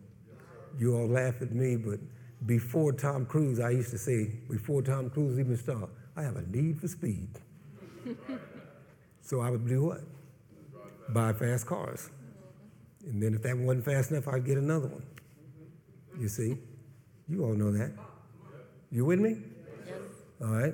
You 0.78 0.96
all 0.96 1.08
laugh 1.08 1.42
at 1.42 1.52
me, 1.52 1.76
but 1.76 2.00
before 2.46 2.92
Tom 2.92 3.26
Cruise, 3.26 3.60
I 3.60 3.70
used 3.72 3.92
to 3.92 3.98
say, 3.98 4.32
before 4.50 4.82
Tom 4.82 5.10
Cruise 5.10 5.40
even 5.40 5.56
started, 5.58 5.90
I 6.16 6.24
have 6.24 6.36
a 6.36 6.44
need 6.44 6.80
for 6.80 6.88
speed. 6.88 7.30
so 9.22 9.42
I 9.42 9.50
would 9.50 9.68
do 9.68 9.84
what? 9.84 10.02
Buy 11.10 11.34
fast 11.34 11.68
cars. 11.68 12.10
And 13.06 13.22
then 13.22 13.34
if 13.34 13.44
that 13.44 13.58
wasn't 13.58 13.86
fast 13.86 14.12
enough, 14.12 14.28
I'd 14.28 14.46
get 14.46 14.58
another 14.58 14.88
one. 14.88 15.04
You 16.20 16.28
see? 16.28 16.58
You 17.28 17.44
all 17.44 17.54
know 17.54 17.72
that. 17.72 17.92
You 18.92 19.06
with 19.06 19.20
me? 19.20 19.38
Yes. 19.86 19.98
All 20.42 20.48
right? 20.48 20.74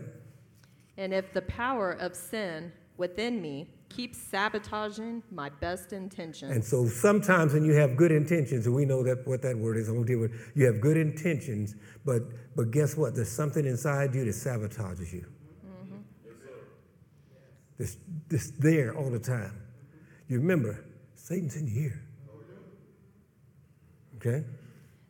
And 0.98 1.14
if 1.14 1.34
the 1.34 1.44
power 1.44 1.92
of 1.92 2.16
sin 2.16 2.72
within 2.98 3.42
me 3.42 3.70
keeps 3.89 4.17
sabotaging 4.17 5.24
my 5.32 5.50
best 5.50 5.94
intentions, 5.94 6.51
And 6.51 6.63
so 6.63 6.88
sometimes 6.88 7.53
when 7.53 7.63
you 7.63 7.74
have 7.74 7.98
good 7.98 8.12
intentions, 8.12 8.65
and 8.65 8.75
we 8.75 8.86
know 8.86 9.03
that 9.03 9.27
what 9.27 9.41
that 9.41 9.58
word 9.58 9.77
is, 9.77 9.89
I 9.89 9.91
won't 9.94 10.08
deal 10.08 10.20
with 10.20 10.32
you 10.56 10.65
have 10.65 10.82
good 10.82 10.98
intentions, 10.98 11.75
but 12.06 12.24
but 12.56 12.72
guess 12.72 12.98
what? 12.98 13.15
There's 13.15 13.32
something 13.32 13.65
inside 13.65 14.13
you 14.15 14.25
that 14.25 14.32
sabotages 14.32 15.13
you. 15.13 15.25
Mm-hmm. 15.65 15.98
This 17.77 17.98
this 18.27 18.51
there 18.60 18.96
all 18.96 19.10
the 19.10 19.20
time. 19.20 19.62
You 20.27 20.39
remember, 20.39 20.84
Satan's 21.15 21.56
in 21.56 21.67
here. 21.67 22.01
Okay? 24.17 24.44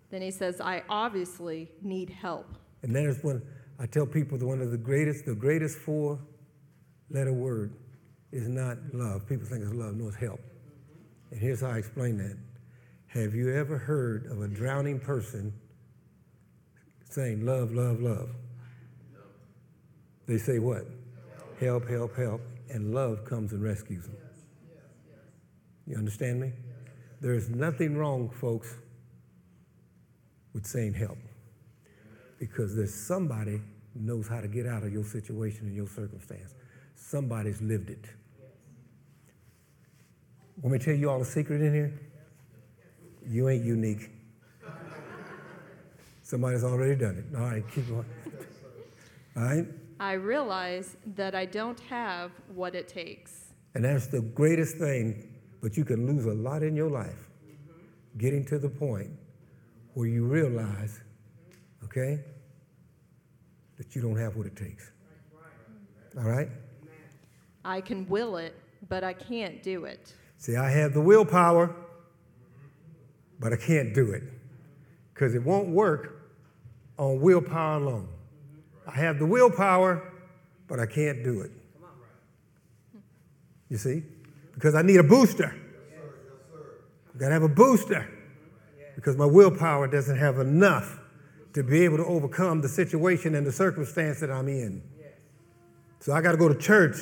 then 0.09 0.21
he 0.21 0.31
says, 0.31 0.61
I 0.61 0.83
obviously 0.89 1.69
need 1.81 2.09
help. 2.09 2.47
And 2.83 2.95
that 2.95 3.03
is 3.03 3.23
when 3.23 3.41
I 3.79 3.85
tell 3.85 4.05
people 4.05 4.37
that 4.37 4.45
one 4.45 4.61
of 4.61 4.71
the 4.71 4.77
greatest, 4.77 5.25
the 5.25 5.35
greatest 5.35 5.77
four 5.77 6.19
letter 7.09 7.33
word 7.33 7.73
is 8.31 8.47
not 8.47 8.77
love. 8.93 9.27
People 9.27 9.47
think 9.47 9.63
it's 9.63 9.73
love, 9.73 9.95
no, 9.95 10.07
it's 10.07 10.17
help. 10.17 10.39
And 11.31 11.39
here's 11.39 11.61
how 11.61 11.69
I 11.69 11.77
explain 11.77 12.17
that. 12.17 12.37
Have 13.07 13.33
you 13.33 13.53
ever 13.53 13.77
heard 13.77 14.25
of 14.27 14.41
a 14.41 14.47
drowning 14.47 14.99
person 14.99 15.53
saying 17.09 17.45
love, 17.45 17.71
love, 17.71 17.99
love? 17.99 18.29
They 20.27 20.37
say 20.37 20.59
what? 20.59 20.85
Help, 21.59 21.87
help, 21.87 22.15
help. 22.15 22.41
And 22.69 22.93
love 22.93 23.23
comes 23.23 23.53
and 23.53 23.63
rescues 23.63 24.03
them. 24.05 24.17
You 25.85 25.95
understand 25.95 26.41
me? 26.41 26.51
There's 27.21 27.49
nothing 27.49 27.97
wrong, 27.97 28.29
folks, 28.29 28.75
with 30.53 30.65
saying 30.65 30.93
help 30.93 31.17
because 32.39 32.75
there's 32.75 32.93
somebody 32.93 33.61
knows 33.95 34.27
how 34.27 34.41
to 34.41 34.47
get 34.47 34.67
out 34.67 34.83
of 34.83 34.91
your 34.91 35.03
situation 35.03 35.67
and 35.67 35.75
your 35.75 35.87
circumstance. 35.87 36.53
Somebody's 36.97 37.61
lived 37.61 37.89
it. 37.89 38.05
Want 40.61 40.73
me 40.73 40.79
to 40.79 40.85
tell 40.85 40.95
you 40.95 41.09
all 41.09 41.21
a 41.21 41.25
secret 41.25 41.61
in 41.61 41.73
here? 41.73 41.93
You 43.25 43.47
ain't 43.47 43.63
unique. 43.63 44.09
Somebody's 46.23 46.63
already 46.63 46.95
done 46.95 47.15
it. 47.17 47.37
All 47.37 47.45
right, 47.45 47.63
keep 47.73 47.87
going. 47.87 48.05
All 49.37 49.43
right? 49.43 49.65
I 49.99 50.13
realize 50.13 50.97
that 51.15 51.35
I 51.35 51.45
don't 51.45 51.79
have 51.81 52.31
what 52.53 52.75
it 52.75 52.87
takes. 52.87 53.53
And 53.75 53.85
that's 53.85 54.07
the 54.07 54.21
greatest 54.21 54.77
thing, 54.77 55.39
but 55.61 55.77
you 55.77 55.85
can 55.85 56.05
lose 56.05 56.25
a 56.25 56.33
lot 56.33 56.63
in 56.63 56.75
your 56.75 56.89
life 56.89 57.29
getting 58.17 58.43
to 58.45 58.57
the 58.57 58.69
point 58.69 59.11
where 59.93 60.07
you 60.07 60.25
realize, 60.25 60.99
okay, 61.83 62.19
that 63.77 63.95
you 63.95 64.01
don't 64.01 64.17
have 64.17 64.35
what 64.35 64.47
it 64.47 64.55
takes. 64.55 64.91
All 66.17 66.23
right? 66.23 66.49
I 67.67 67.81
can 67.81 68.07
will 68.07 68.37
it, 68.37 68.55
but 68.87 69.03
I 69.03 69.11
can't 69.11 69.61
do 69.61 69.83
it. 69.83 70.13
See, 70.37 70.55
I 70.55 70.69
have 70.69 70.93
the 70.93 71.01
willpower, 71.01 71.75
but 73.41 73.51
I 73.51 73.57
can't 73.57 73.93
do 73.93 74.11
it 74.11 74.23
because 75.13 75.35
it 75.35 75.43
won't 75.43 75.67
work 75.67 76.29
on 76.97 77.19
willpower 77.19 77.75
alone. 77.75 78.07
I 78.87 78.91
have 78.91 79.19
the 79.19 79.25
willpower, 79.25 80.13
but 80.69 80.79
I 80.79 80.85
can't 80.85 81.25
do 81.25 81.41
it. 81.41 81.51
You 83.69 83.77
see? 83.77 84.01
Because 84.53 84.73
I 84.73 84.81
need 84.81 85.01
a 85.01 85.03
booster. 85.03 85.53
I've 87.13 87.19
got 87.19 87.27
to 87.27 87.33
have 87.33 87.43
a 87.43 87.49
booster 87.49 88.09
because 88.95 89.17
my 89.17 89.25
willpower 89.25 89.87
doesn't 89.87 90.17
have 90.17 90.39
enough 90.39 91.01
to 91.51 91.63
be 91.63 91.83
able 91.83 91.97
to 91.97 92.05
overcome 92.05 92.61
the 92.61 92.69
situation 92.69 93.35
and 93.35 93.45
the 93.45 93.51
circumstance 93.51 94.21
that 94.21 94.31
I'm 94.31 94.47
in. 94.47 94.81
So 95.99 96.13
I 96.13 96.21
got 96.21 96.31
to 96.31 96.37
go 96.37 96.47
to 96.47 96.55
church. 96.55 96.95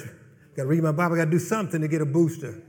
Got 0.56 0.64
to 0.64 0.70
read 0.70 0.84
my 0.84 0.92
Bible. 0.92 1.16
Got 1.16 1.26
to 1.26 1.32
do 1.32 1.40
something 1.40 1.82
to 1.82 1.88
get 1.88 2.02
a 2.02 2.06
booster. 2.06 2.62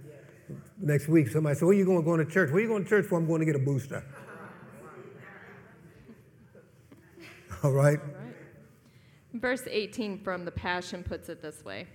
Next 0.78 1.08
week, 1.08 1.28
somebody 1.28 1.56
said, 1.56 1.64
"Where 1.64 1.74
you 1.74 1.84
going? 1.84 2.04
Going 2.04 2.24
to 2.24 2.30
church? 2.30 2.50
Where 2.50 2.58
are 2.58 2.62
you 2.62 2.68
going 2.68 2.84
to 2.84 2.88
church 2.88 3.06
for? 3.06 3.16
I'm 3.18 3.26
going 3.26 3.40
to 3.40 3.46
get 3.46 3.56
a 3.56 3.60
booster." 3.60 4.04
All 7.62 7.72
right. 7.72 7.98
Verse 9.34 9.62
18 9.70 10.18
from 10.18 10.44
the 10.44 10.50
Passion 10.50 11.02
puts 11.02 11.28
it 11.28 11.42
this 11.42 11.64
way 11.64 11.86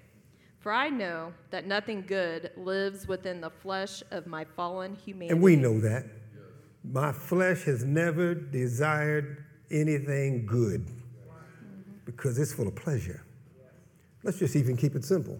For 0.60 0.72
I 0.72 0.90
know 0.90 1.34
that 1.50 1.66
nothing 1.66 2.04
good 2.08 2.52
lives 2.56 3.08
within 3.08 3.42
the 3.42 3.50
flesh 3.50 4.04
of 4.12 4.28
my 4.28 4.46
fallen 4.46 4.96
humanity. 4.96 5.34
And 5.34 5.42
we 5.42 5.56
know 5.56 5.80
that. 5.82 6.06
My 6.84 7.12
flesh 7.12 7.64
has 7.64 7.84
never 7.84 8.34
desired 8.34 9.44
anything 9.70 10.46
good 10.46 10.88
because 12.06 12.40
it's 12.40 12.54
full 12.54 12.68
of 12.68 12.76
pleasure. 12.76 13.24
Let's 14.24 14.40
just 14.40 14.56
even 14.56 14.78
keep 14.78 14.96
it 14.96 15.06
simple. 15.06 15.40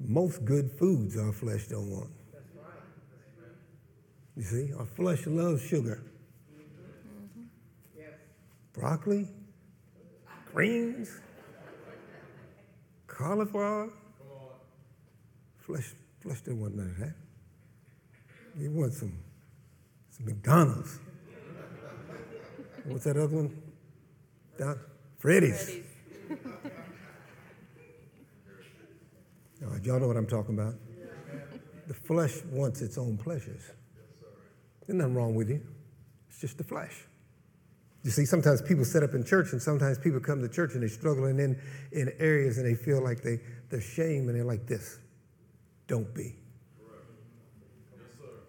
Most 0.00 0.44
good 0.44 0.70
foods 0.72 1.16
our 1.16 1.32
flesh 1.32 1.66
don't 1.68 1.90
want. 1.90 2.10
You 4.36 4.42
see, 4.42 4.72
our 4.78 4.86
flesh 4.86 5.26
loves 5.26 5.62
sugar. 5.62 6.02
Broccoli, 8.72 9.28
greens, 10.52 11.20
cauliflower. 13.06 13.90
Flesh, 15.58 15.94
flesh 16.20 16.40
don't 16.40 16.60
want 16.60 16.74
none 16.74 16.90
of 16.90 16.98
that. 16.98 17.14
You 18.58 18.70
want 18.72 18.92
some, 18.92 19.16
some 20.10 20.26
McDonald's. 20.26 20.98
What's 22.84 23.04
that 23.04 23.16
other 23.16 23.36
one? 23.36 23.62
Down, 24.58 24.78
Freddy's. 25.18 25.64
Freddy's. 25.64 25.84
Y'all 29.60 30.00
know 30.00 30.08
what 30.08 30.16
I'm 30.16 30.26
talking 30.26 30.58
about. 30.58 30.74
The 31.86 31.94
flesh 31.94 32.42
wants 32.50 32.80
its 32.80 32.98
own 32.98 33.16
pleasures. 33.16 33.62
There's 34.86 34.98
nothing 34.98 35.14
wrong 35.14 35.34
with 35.34 35.48
you. 35.48 35.60
It's 36.28 36.40
just 36.40 36.58
the 36.58 36.64
flesh. 36.64 37.04
You 38.02 38.10
see, 38.10 38.26
sometimes 38.26 38.60
people 38.60 38.84
set 38.84 39.02
up 39.02 39.14
in 39.14 39.24
church, 39.24 39.52
and 39.52 39.62
sometimes 39.62 39.98
people 39.98 40.20
come 40.20 40.42
to 40.42 40.48
church 40.48 40.74
and 40.74 40.82
they're 40.82 40.88
struggling 40.90 41.38
in, 41.38 41.58
in 41.92 42.12
areas 42.18 42.58
and 42.58 42.66
they 42.66 42.74
feel 42.74 43.02
like 43.02 43.22
they, 43.22 43.40
they're 43.70 43.80
shame 43.80 44.28
and 44.28 44.36
they're 44.36 44.44
like 44.44 44.66
this. 44.66 44.98
Don't 45.86 46.14
be. 46.14 46.34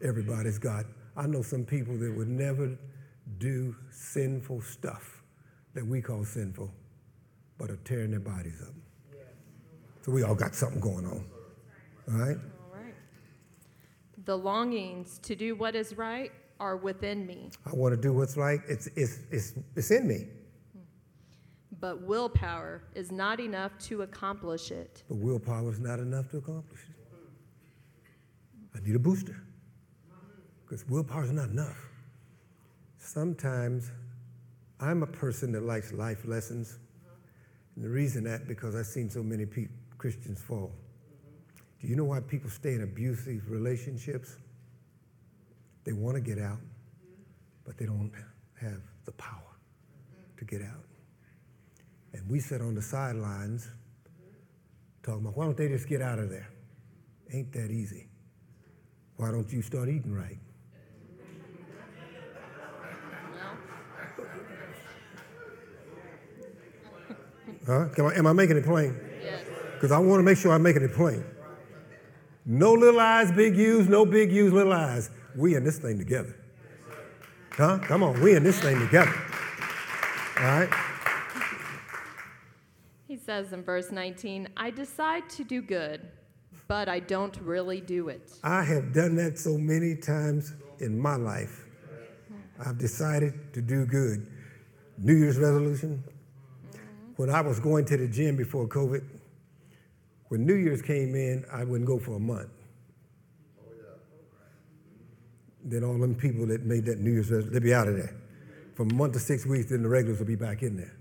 Everybody's 0.04 0.60
got. 0.60 0.86
I 1.16 1.28
know 1.28 1.42
some 1.42 1.64
people 1.64 1.98
that 1.98 2.14
would 2.14 2.28
never 2.28 2.78
do 3.38 3.76
sinful 3.92 4.62
stuff 4.62 5.24
that 5.74 5.86
we 5.86 6.02
call 6.02 6.26
sinful, 6.26 6.72
but 7.58 7.70
are 7.70 7.78
tearing 7.78 8.12
their 8.12 8.20
bodies 8.20 8.62
up. 8.62 8.74
So 10.06 10.12
we 10.12 10.22
all 10.22 10.36
got 10.36 10.54
something 10.54 10.80
going 10.80 11.04
on. 11.08 11.26
All 12.08 12.14
right? 12.14 12.38
All 12.38 12.80
right. 12.80 12.94
The 14.26 14.38
longings 14.38 15.18
to 15.24 15.36
do 15.36 15.56
what 15.56 15.76
is 15.76 15.98
right 15.98 16.32
are 16.60 16.78
within 16.78 17.26
me, 17.26 17.50
I 17.66 17.72
want 17.72 17.96
to 17.96 18.00
do 18.00 18.14
what's 18.14 18.38
right. 18.38 18.60
It's, 18.70 18.86
it's, 18.96 19.22
it's, 19.32 19.54
it's 19.76 19.90
in 19.90 20.08
me. 20.08 20.28
but 21.80 22.04
willpower 22.04 22.84
is 22.94 23.12
not 23.12 23.40
enough 23.40 23.72
to 23.80 24.04
accomplish 24.04 24.70
it. 24.70 25.02
But 25.08 25.18
willpower 25.18 25.72
is 25.72 25.80
not 25.80 25.98
enough 25.98 26.30
to 26.30 26.38
accomplish 26.38 26.82
it. 26.88 26.96
I 28.76 28.86
need 28.86 28.96
a 28.96 29.00
booster. 29.00 29.42
Because 30.64 30.88
willpower 30.88 31.24
is 31.24 31.32
not 31.32 31.50
enough. 31.50 31.84
Sometimes 33.00 33.90
I'm 34.80 35.02
a 35.02 35.08
person 35.08 35.52
that 35.54 35.64
likes 35.64 35.92
life 35.94 36.26
lessons. 36.26 36.78
And 37.76 37.84
the 37.84 37.90
reason 37.90 38.24
that 38.26 38.48
because 38.48 38.76
I've 38.76 38.86
seen 38.86 39.10
so 39.10 39.24
many 39.24 39.48
pe- 39.48 39.68
Christians 40.06 40.40
fall. 40.40 40.72
Do 41.82 41.88
you 41.88 41.96
know 41.96 42.04
why 42.04 42.20
people 42.20 42.48
stay 42.48 42.76
in 42.76 42.84
abusive 42.84 43.50
relationships? 43.50 44.36
They 45.84 45.94
want 45.94 46.14
to 46.14 46.22
get 46.22 46.38
out, 46.38 46.60
but 47.66 47.76
they 47.80 47.88
don't 47.88 48.12
have 48.62 48.84
the 49.06 49.14
power 49.14 49.58
to 50.38 50.46
get 50.46 50.62
out. 50.62 50.86
And 52.14 52.30
we 52.30 52.40
sit 52.40 52.62
on 52.62 52.76
the 52.76 52.84
sidelines 52.84 53.68
talking 55.02 55.22
about 55.22 55.36
why 55.36 55.46
don't 55.46 55.58
they 55.58 55.70
just 55.70 55.90
get 55.90 56.04
out 56.04 56.20
of 56.20 56.30
there? 56.30 56.52
Ain't 57.34 57.52
that 57.54 57.72
easy. 57.72 58.08
Why 59.18 59.32
don't 59.32 59.52
you 59.52 59.64
start 59.64 59.90
eating 59.90 60.14
right? 60.14 60.38
Huh? 67.66 67.88
Come 67.96 68.06
on, 68.06 68.14
am 68.14 68.28
I 68.28 68.34
making 68.34 68.58
it 68.58 68.66
plain? 68.66 69.05
Because 69.76 69.92
I 69.92 70.00
want 70.00 70.20
to 70.20 70.24
make 70.24 70.38
sure 70.38 70.52
I'm 70.52 70.64
making 70.64 70.84
it 70.84 70.94
plain. 70.94 71.24
No 72.46 72.74
little 72.74 73.00
eyes, 73.00 73.32
big 73.32 73.56
U's, 73.58 73.88
no 73.88 74.06
big 74.06 74.32
U's, 74.32 74.52
little 74.52 74.74
eyes. 74.74 75.10
We 75.36 75.56
in 75.56 75.64
this 75.64 75.78
thing 75.78 75.98
together. 75.98 76.36
Huh? 77.52 77.80
Come 77.80 78.04
on, 78.04 78.20
we 78.22 78.36
in 78.36 78.44
this 78.44 78.60
thing 78.60 78.80
together. 78.80 79.14
All 80.38 80.44
right? 80.44 80.70
He 83.08 83.18
says 83.18 83.54
in 83.54 83.64
verse 83.64 83.92
19, 83.92 84.50
I 84.58 84.72
decide 84.72 85.30
to 85.32 85.44
do 85.44 85.62
good, 85.62 86.02
but 86.68 86.90
I 86.90 87.00
don't 87.00 87.38
really 87.42 87.80
do 87.80 88.10
it. 88.10 88.32
I 88.44 88.64
have 88.64 88.94
done 88.94 89.16
that 89.16 89.40
so 89.40 89.58
many 89.58 89.96
times 89.96 90.54
in 90.80 91.00
my 91.00 91.16
life. 91.16 91.66
I've 92.64 92.78
decided 92.78 93.54
to 93.54 93.62
do 93.62 93.86
good. 93.86 94.28
New 94.98 95.16
Year's 95.16 95.38
resolution. 95.38 96.04
When 97.16 97.30
I 97.30 97.42
was 97.42 97.60
going 97.60 97.86
to 97.86 97.98
the 97.98 98.08
gym 98.08 98.36
before 98.36 98.68
COVID, 98.68 99.04
when 100.30 100.46
New 100.46 100.56
Year's 100.56 100.82
came 100.82 101.16
in, 101.16 101.46
I 101.52 101.64
wouldn't 101.64 101.88
go 101.88 102.00
for 102.00 102.16
a 102.16 102.20
month. 102.20 102.50
Then 105.64 105.84
all 105.84 105.98
them 105.98 106.16
people 106.16 106.46
that 106.48 106.64
made 106.64 106.86
that 106.86 107.00
New 107.00 107.12
Year's 107.12 107.30
they'd 107.30 107.62
be 107.62 107.74
out 107.74 107.88
of 107.88 107.96
there. 107.96 108.16
From 108.76 108.92
a 108.92 108.94
month 108.94 109.14
to 109.14 109.20
six 109.20 109.46
weeks, 109.46 109.70
then 109.70 109.84
the 109.84 109.90
regulars 109.90 110.20
will 110.20 110.28
be 110.28 110.36
back 110.36 110.62
in 110.62 110.78
there. 110.78 110.96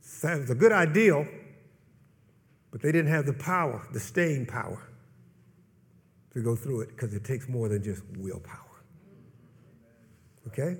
So 0.00 0.28
Sounds 0.28 0.50
a 0.50 0.54
good 0.54 0.72
ideal, 0.72 1.26
but 2.70 2.80
they 2.80 2.90
didn't 2.90 3.10
have 3.10 3.26
the 3.26 3.34
power, 3.34 3.86
the 3.92 4.00
staying 4.00 4.46
power, 4.46 4.82
to 6.32 6.40
go 6.42 6.56
through 6.56 6.82
it 6.82 6.88
because 6.88 7.14
it 7.14 7.24
takes 7.24 7.48
more 7.48 7.68
than 7.68 7.82
just 7.82 8.02
willpower. 8.18 8.82
Okay? 10.48 10.76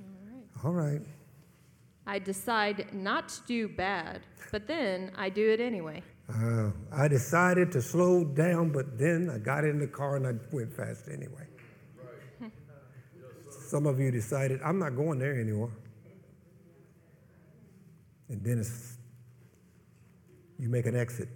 All 0.00 0.22
right. 0.24 0.64
All 0.64 0.72
right. 0.72 1.00
I 2.06 2.18
decide 2.18 2.92
not 2.92 3.28
to 3.28 3.40
do 3.46 3.68
bad, 3.68 4.20
but 4.50 4.66
then 4.66 5.12
I 5.16 5.28
do 5.28 5.48
it 5.50 5.60
anyway. 5.60 6.02
Uh, 6.32 6.70
I 6.92 7.08
decided 7.08 7.72
to 7.72 7.82
slow 7.82 8.24
down, 8.24 8.70
but 8.70 8.98
then 8.98 9.30
I 9.34 9.38
got 9.38 9.64
in 9.64 9.80
the 9.80 9.86
car 9.86 10.16
and 10.16 10.26
I 10.26 10.32
went 10.54 10.72
fast 10.72 11.08
anyway. 11.08 11.46
Some 13.48 13.86
of 13.86 13.98
you 14.00 14.10
decided, 14.10 14.60
I'm 14.64 14.78
not 14.78 14.96
going 14.96 15.18
there 15.18 15.40
anymore. 15.40 15.72
And 18.28 18.42
then 18.44 18.58
it's, 18.58 18.96
you 20.58 20.68
make 20.68 20.86
an 20.86 20.96
exit, 20.96 21.28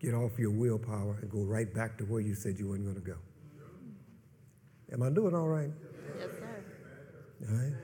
get 0.00 0.14
off 0.14 0.38
your 0.38 0.50
willpower, 0.50 1.18
and 1.20 1.30
go 1.30 1.42
right 1.42 1.72
back 1.72 1.98
to 1.98 2.04
where 2.04 2.20
you 2.20 2.34
said 2.34 2.58
you 2.58 2.68
weren't 2.68 2.84
going 2.84 2.96
to 2.96 3.00
go. 3.00 3.16
Am 4.92 5.02
I 5.02 5.10
doing 5.10 5.34
all 5.34 5.48
right? 5.48 5.70
Yes, 6.18 6.28
sir. 6.38 6.64
All 7.48 7.56
right? 7.56 7.74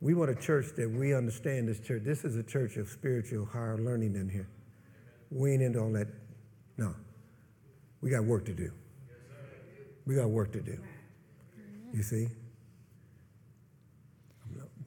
We 0.00 0.14
want 0.14 0.30
a 0.30 0.34
church 0.34 0.66
that 0.76 0.90
we 0.90 1.14
understand 1.14 1.68
this 1.68 1.78
church. 1.80 2.02
This 2.04 2.24
is 2.24 2.36
a 2.36 2.42
church 2.42 2.76
of 2.76 2.88
spiritual 2.88 3.46
higher 3.46 3.78
learning 3.78 4.16
in 4.16 4.28
here. 4.28 4.48
We 5.32 5.52
ain't 5.52 5.62
into 5.62 5.80
all 5.80 5.92
that. 5.92 6.08
No. 6.76 6.94
We 8.00 8.10
got 8.10 8.24
work 8.24 8.44
to 8.46 8.52
do. 8.52 8.70
We 10.06 10.16
got 10.16 10.28
work 10.28 10.52
to 10.52 10.60
do. 10.60 10.78
You 11.92 12.02
see? 12.02 12.28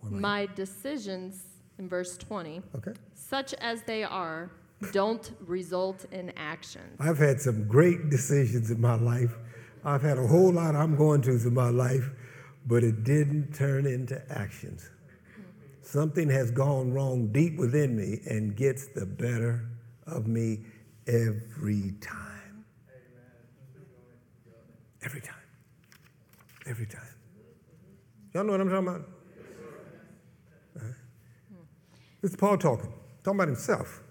My 0.04 0.48
decisions, 0.56 1.44
in 1.80 1.90
verse 1.90 2.16
20, 2.18 2.62
Okay. 2.76 2.94
such 3.16 3.54
as 3.56 3.82
they 3.84 4.04
are, 4.04 4.52
don't 4.92 5.32
result 5.40 6.06
in 6.12 6.32
actions. 6.38 6.96
I've 7.00 7.18
had 7.18 7.42
some 7.42 7.68
great 7.68 8.10
decisions 8.12 8.70
in 8.70 8.80
my 8.80 8.96
life. 8.96 9.36
I've 9.84 10.04
had 10.04 10.18
a 10.20 10.28
whole 10.28 10.52
lot 10.52 10.76
I'm 10.76 10.96
going 10.96 11.24
through 11.24 11.40
in 11.40 11.54
my 11.54 11.70
life, 11.70 12.12
but 12.68 12.84
it 12.84 13.04
didn't 13.04 13.56
turn 13.56 13.88
into 13.88 14.22
actions. 14.32 14.90
Hmm. 15.36 15.42
Something 15.82 16.30
has 16.30 16.52
gone 16.52 16.94
wrong 16.94 17.32
deep 17.32 17.58
within 17.58 17.96
me 17.96 18.22
and 18.28 18.56
gets 18.56 18.88
the 18.88 19.06
better 19.08 19.66
of 20.08 20.28
me 20.28 20.60
every 21.08 21.94
time. 22.02 22.66
Every 25.04 25.22
time. 25.22 25.36
Every 26.66 26.86
time. 26.86 27.02
Y'all 28.34 28.44
know 28.44 28.52
what 28.52 28.62
I'm 28.62 28.70
talking 28.70 28.88
about? 28.88 29.02
Uh-huh. 30.76 30.88
This 32.22 32.32
is 32.32 32.38
Paul 32.38 32.58
talking, 32.58 32.92
talking 33.24 33.40
about 33.40 33.48
himself. 33.48 34.02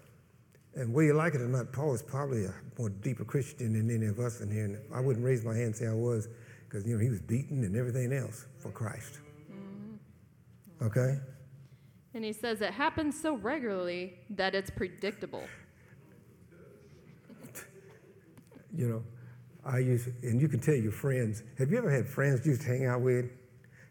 And 0.73 0.93
whether 0.93 1.07
you 1.07 1.13
like 1.13 1.35
it 1.35 1.41
or 1.41 1.47
not, 1.47 1.71
Paul 1.71 1.93
is 1.93 2.01
probably 2.01 2.45
a 2.45 2.53
more 2.77 2.89
deeper 2.89 3.23
Christian 3.23 3.73
than 3.73 3.89
any 3.89 4.07
of 4.07 4.19
us 4.19 4.41
in 4.41 4.51
here. 4.51 4.65
And 4.65 4.77
I 4.93 4.99
wouldn't 4.99 5.25
raise 5.25 5.43
my 5.43 5.53
hand 5.53 5.67
and 5.67 5.75
say 5.75 5.87
I 5.87 5.93
was, 5.93 6.27
because 6.67 6.85
you 6.85 6.95
know 6.95 7.01
he 7.01 7.09
was 7.09 7.21
beaten 7.21 7.63
and 7.63 7.75
everything 7.75 8.11
else 8.11 8.45
for 8.59 8.71
Christ. 8.71 9.19
Okay? 10.81 11.19
And 12.13 12.23
he 12.23 12.33
says 12.33 12.61
it 12.61 12.71
happens 12.73 13.19
so 13.19 13.35
regularly 13.35 14.13
that 14.31 14.55
it's 14.55 14.69
predictable. 14.69 15.43
You 18.75 18.89
know, 18.89 19.03
I 19.65 19.79
used, 19.79 20.07
and 20.23 20.39
you 20.39 20.47
can 20.47 20.59
tell 20.59 20.75
your 20.75 20.91
friends. 20.91 21.43
Have 21.57 21.71
you 21.71 21.77
ever 21.77 21.89
had 21.89 22.07
friends 22.07 22.45
you 22.45 22.51
used 22.51 22.63
to 22.63 22.67
hang 22.67 22.85
out 22.85 23.01
with, 23.01 23.25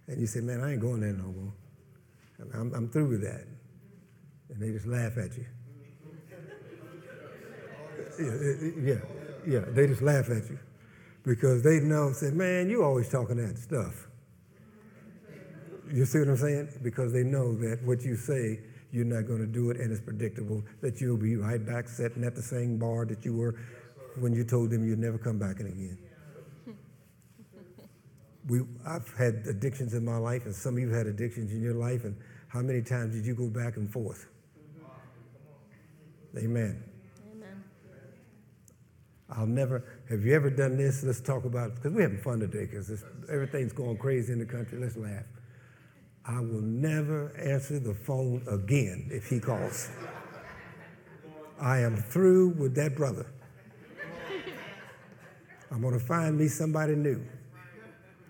and 0.07 0.21
you 0.21 0.27
say, 0.27 0.41
"Man, 0.41 0.61
I 0.61 0.73
ain't 0.73 0.81
going 0.81 1.01
there 1.01 1.13
no 1.13 1.33
more. 1.33 1.53
I'm, 2.53 2.73
I'm 2.75 2.89
through 2.89 3.09
with 3.09 3.23
that," 3.23 3.47
and 4.51 4.61
they 4.61 4.71
just 4.71 4.87
laugh 4.87 5.17
at 5.19 5.37
you. 5.37 5.47
Yeah, 8.17 8.31
yeah, 8.81 9.01
yeah. 9.45 9.65
They 9.71 9.89
just 9.89 10.01
laugh 10.01 10.31
at 10.31 10.49
you 10.49 10.57
because 11.25 11.63
they 11.63 11.81
know. 11.81 12.13
Say, 12.13 12.31
"Man, 12.31 12.71
you 12.71 12.85
always 12.85 13.09
talking 13.09 13.37
that 13.39 13.59
stuff." 13.59 14.07
You 15.93 16.05
see 16.05 16.21
what 16.21 16.29
I'm 16.29 16.37
saying? 16.37 16.69
Because 16.83 17.13
they 17.13 17.25
know 17.25 17.55
that 17.57 17.83
what 17.83 18.03
you 18.03 18.17
say, 18.17 18.61
you're 18.93 19.05
not 19.05 19.27
going 19.27 19.41
to 19.41 19.47
do 19.47 19.71
it, 19.71 19.79
and 19.79 19.91
it's 19.91 20.01
predictable 20.01 20.63
that 20.81 21.01
you'll 21.01 21.17
be 21.17 21.37
right 21.37 21.65
back 21.65 21.89
sitting 21.89 22.23
at 22.23 22.37
the 22.37 22.43
same 22.43 22.79
bar 22.79 23.05
that 23.07 23.25
you 23.25 23.37
were 23.37 23.57
when 24.19 24.33
you 24.33 24.45
told 24.45 24.71
them 24.71 24.87
you'd 24.87 24.99
never 24.99 25.19
come 25.19 25.39
back 25.39 25.61
in 25.61 25.67
again. 25.67 25.99
We, 28.47 28.61
I've 28.87 29.09
had 29.15 29.47
addictions 29.49 29.95
in 29.95 30.05
my 30.05 30.19
life, 30.19 30.45
and 30.45 30.55
some 30.55 30.75
of 30.75 30.81
you 30.81 30.91
have 30.91 30.99
had 30.99 31.07
addictions 31.07 31.51
in 31.51 31.63
your 31.63 31.73
life, 31.73 32.05
and 32.05 32.15
how 32.49 32.61
many 32.61 32.83
times 32.83 33.15
did 33.15 33.25
you 33.25 33.35
go 33.35 33.49
back 33.49 33.79
and 33.79 33.91
forth? 33.91 34.27
Amen. 36.37 36.83
Amen. 37.33 37.65
I'll 39.31 39.47
never, 39.47 39.83
have 40.11 40.25
you 40.25 40.35
ever 40.35 40.51
done 40.51 40.77
this? 40.77 41.03
Let's 41.03 41.23
talk 41.23 41.47
about 41.47 41.71
it, 41.71 41.75
because 41.77 41.93
we're 41.93 42.03
having 42.03 42.21
fun 42.21 42.41
today, 42.41 42.67
because 42.67 43.03
everything's 43.33 43.73
going 43.73 43.97
crazy 43.97 44.35
in 44.35 44.41
the 44.41 44.45
country. 44.45 44.79
Let's 44.79 44.99
laugh. 44.99 45.25
I 46.27 46.41
will 46.41 46.61
never 46.61 47.35
answer 47.39 47.79
the 47.79 47.95
phone 47.95 48.43
again 48.47 49.09
if 49.11 49.29
he 49.29 49.41
calls. 49.41 49.91
I 51.61 51.79
am 51.81 51.97
through 51.97 52.49
with 52.51 52.75
that 52.77 52.97
brother. 52.97 53.27
I'm 55.75 55.81
going 55.81 55.99
to 55.99 56.05
find 56.05 56.39
me 56.39 56.47
somebody 56.47 56.95
new. 56.95 57.21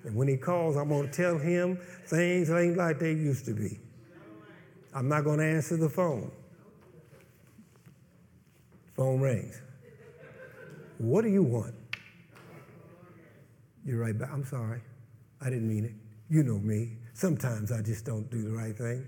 And 0.04 0.16
when 0.16 0.28
he 0.28 0.38
calls, 0.38 0.76
I'm 0.76 0.88
going 0.88 1.10
to 1.10 1.12
tell 1.12 1.36
him 1.36 1.78
things 2.06 2.50
ain't 2.50 2.78
like 2.78 2.98
they 2.98 3.12
used 3.12 3.44
to 3.44 3.52
be. 3.52 3.78
I'm 4.94 5.10
not 5.10 5.24
going 5.24 5.40
to 5.40 5.44
answer 5.44 5.76
the 5.76 5.90
phone. 5.90 6.32
Phone 8.96 9.20
rings. 9.20 9.60
What 10.96 11.22
do 11.22 11.28
you 11.28 11.42
want? 11.42 11.74
You're 13.84 14.00
right 14.00 14.18
back. 14.18 14.30
I'm 14.32 14.46
sorry. 14.46 14.80
I 15.42 15.50
didn't 15.50 15.68
mean 15.68 15.84
it. 15.84 15.92
You 16.30 16.44
know 16.44 16.58
me. 16.58 16.96
Sometimes 17.12 17.70
I 17.72 17.82
just 17.82 18.06
don't 18.06 18.30
do 18.30 18.42
the 18.42 18.52
right 18.52 18.74
thing. 18.74 19.06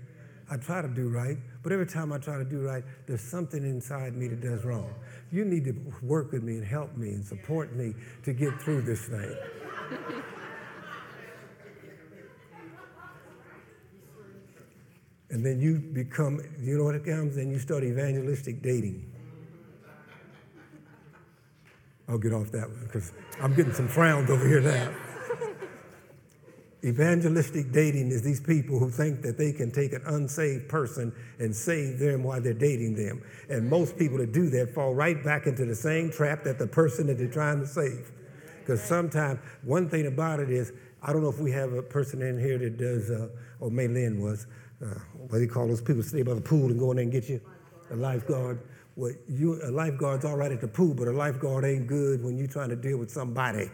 I 0.51 0.57
try 0.57 0.83
to 0.83 0.87
do 0.87 1.09
right, 1.09 1.37
but 1.63 1.71
every 1.71 1.87
time 1.87 2.13
I 2.13 2.19
try 2.19 2.37
to 2.37 2.45
do 2.45 2.61
right, 2.61 2.83
there's 3.07 3.21
something 3.21 3.63
inside 3.63 4.15
me 4.15 4.27
that 4.27 4.41
does 4.41 4.63
wrong. 4.63 4.93
You 5.31 5.43
need 5.45 5.65
to 5.65 5.75
work 6.01 6.31
with 6.31 6.43
me 6.43 6.57
and 6.57 6.65
help 6.65 6.95
me 6.95 7.09
and 7.09 7.25
support 7.25 7.75
me 7.75 7.93
to 8.23 8.33
get 8.33 8.61
through 8.61 8.81
this 8.83 9.01
thing. 9.01 9.35
and 15.29 15.45
then 15.45 15.59
you 15.59 15.79
become, 15.79 16.39
you 16.59 16.77
know 16.77 16.85
what 16.85 16.95
it 16.95 17.05
comes? 17.05 17.35
Then 17.35 17.51
you 17.51 17.59
start 17.59 17.83
evangelistic 17.83 18.61
dating. 18.61 19.11
I'll 22.07 22.17
get 22.17 22.33
off 22.33 22.51
that 22.51 22.69
one 22.69 22.85
because 22.85 23.11
I'm 23.41 23.53
getting 23.53 23.73
some 23.73 23.89
frowns 23.89 24.29
over 24.29 24.47
here 24.47 24.61
now. 24.61 24.93
Evangelistic 26.83 27.71
dating 27.71 28.11
is 28.11 28.21
these 28.21 28.39
people 28.39 28.77
who 28.77 28.91
think 28.91 29.23
that 29.23 29.35
they 29.35 29.51
can 29.51 29.71
take 29.71 29.93
an 29.93 30.03
unsaved 30.05 30.69
person 30.69 31.11
and 31.39 31.55
save 31.55 31.97
them 31.97 32.23
while 32.23 32.39
they're 32.39 32.53
dating 32.53 32.95
them. 32.95 33.23
And 33.49 33.67
most 33.67 33.97
people 33.97 34.19
that 34.19 34.31
do 34.31 34.49
that 34.51 34.75
fall 34.75 34.93
right 34.93 35.21
back 35.23 35.47
into 35.47 35.65
the 35.65 35.73
same 35.73 36.11
trap 36.11 36.43
that 36.43 36.59
the 36.59 36.67
person 36.67 37.07
that 37.07 37.17
they're 37.17 37.27
trying 37.27 37.59
to 37.61 37.67
save. 37.67 38.11
Because 38.59 38.83
sometimes, 38.83 39.39
one 39.63 39.89
thing 39.89 40.05
about 40.05 40.39
it 40.39 40.51
is, 40.51 40.71
I 41.01 41.13
don't 41.13 41.23
know 41.23 41.29
if 41.29 41.39
we 41.39 41.51
have 41.51 41.73
a 41.73 41.81
person 41.81 42.21
in 42.21 42.39
here 42.39 42.59
that 42.59 42.77
does, 42.77 43.09
uh, 43.09 43.29
or 43.59 43.71
May 43.71 43.87
Lynn 43.87 44.21
was, 44.21 44.45
uh, 44.83 44.99
what 45.15 45.37
do 45.37 45.41
you 45.41 45.49
call 45.49 45.67
those 45.67 45.81
people 45.81 46.03
stay 46.03 46.21
by 46.21 46.35
the 46.35 46.41
pool 46.41 46.67
and 46.67 46.77
go 46.77 46.91
in 46.91 46.97
there 46.97 47.03
and 47.03 47.11
get 47.11 47.27
you? 47.27 47.41
A 47.89 47.95
lifeguard. 47.95 48.61
Well, 48.95 49.13
you, 49.27 49.59
a 49.63 49.71
lifeguard's 49.71 50.25
all 50.25 50.37
right 50.37 50.51
at 50.51 50.61
the 50.61 50.67
pool, 50.67 50.93
but 50.93 51.07
a 51.07 51.11
lifeguard 51.11 51.65
ain't 51.65 51.87
good 51.87 52.23
when 52.23 52.37
you're 52.37 52.47
trying 52.47 52.69
to 52.69 52.75
deal 52.75 52.97
with 52.97 53.09
somebody 53.09 53.71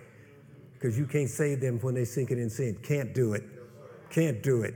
because 0.83 0.97
you 0.97 1.05
can't 1.05 1.29
save 1.29 1.61
them 1.61 1.79
when 1.79 1.95
they 1.95 2.03
sink 2.03 2.29
it 2.29 2.37
in 2.37 2.49
sin. 2.49 2.77
Can't 2.83 3.13
do 3.13 3.31
it. 3.35 3.43
Can't 4.09 4.43
do 4.43 4.63
it. 4.63 4.73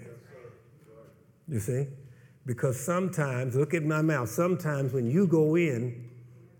You 1.49 1.59
see? 1.59 1.87
Because 2.45 2.79
sometimes, 2.79 3.57
look 3.57 3.73
at 3.73 3.83
my 3.83 4.01
mouth, 4.01 4.29
sometimes 4.29 4.93
when 4.93 5.11
you 5.11 5.27
go 5.27 5.55
in, 5.55 6.09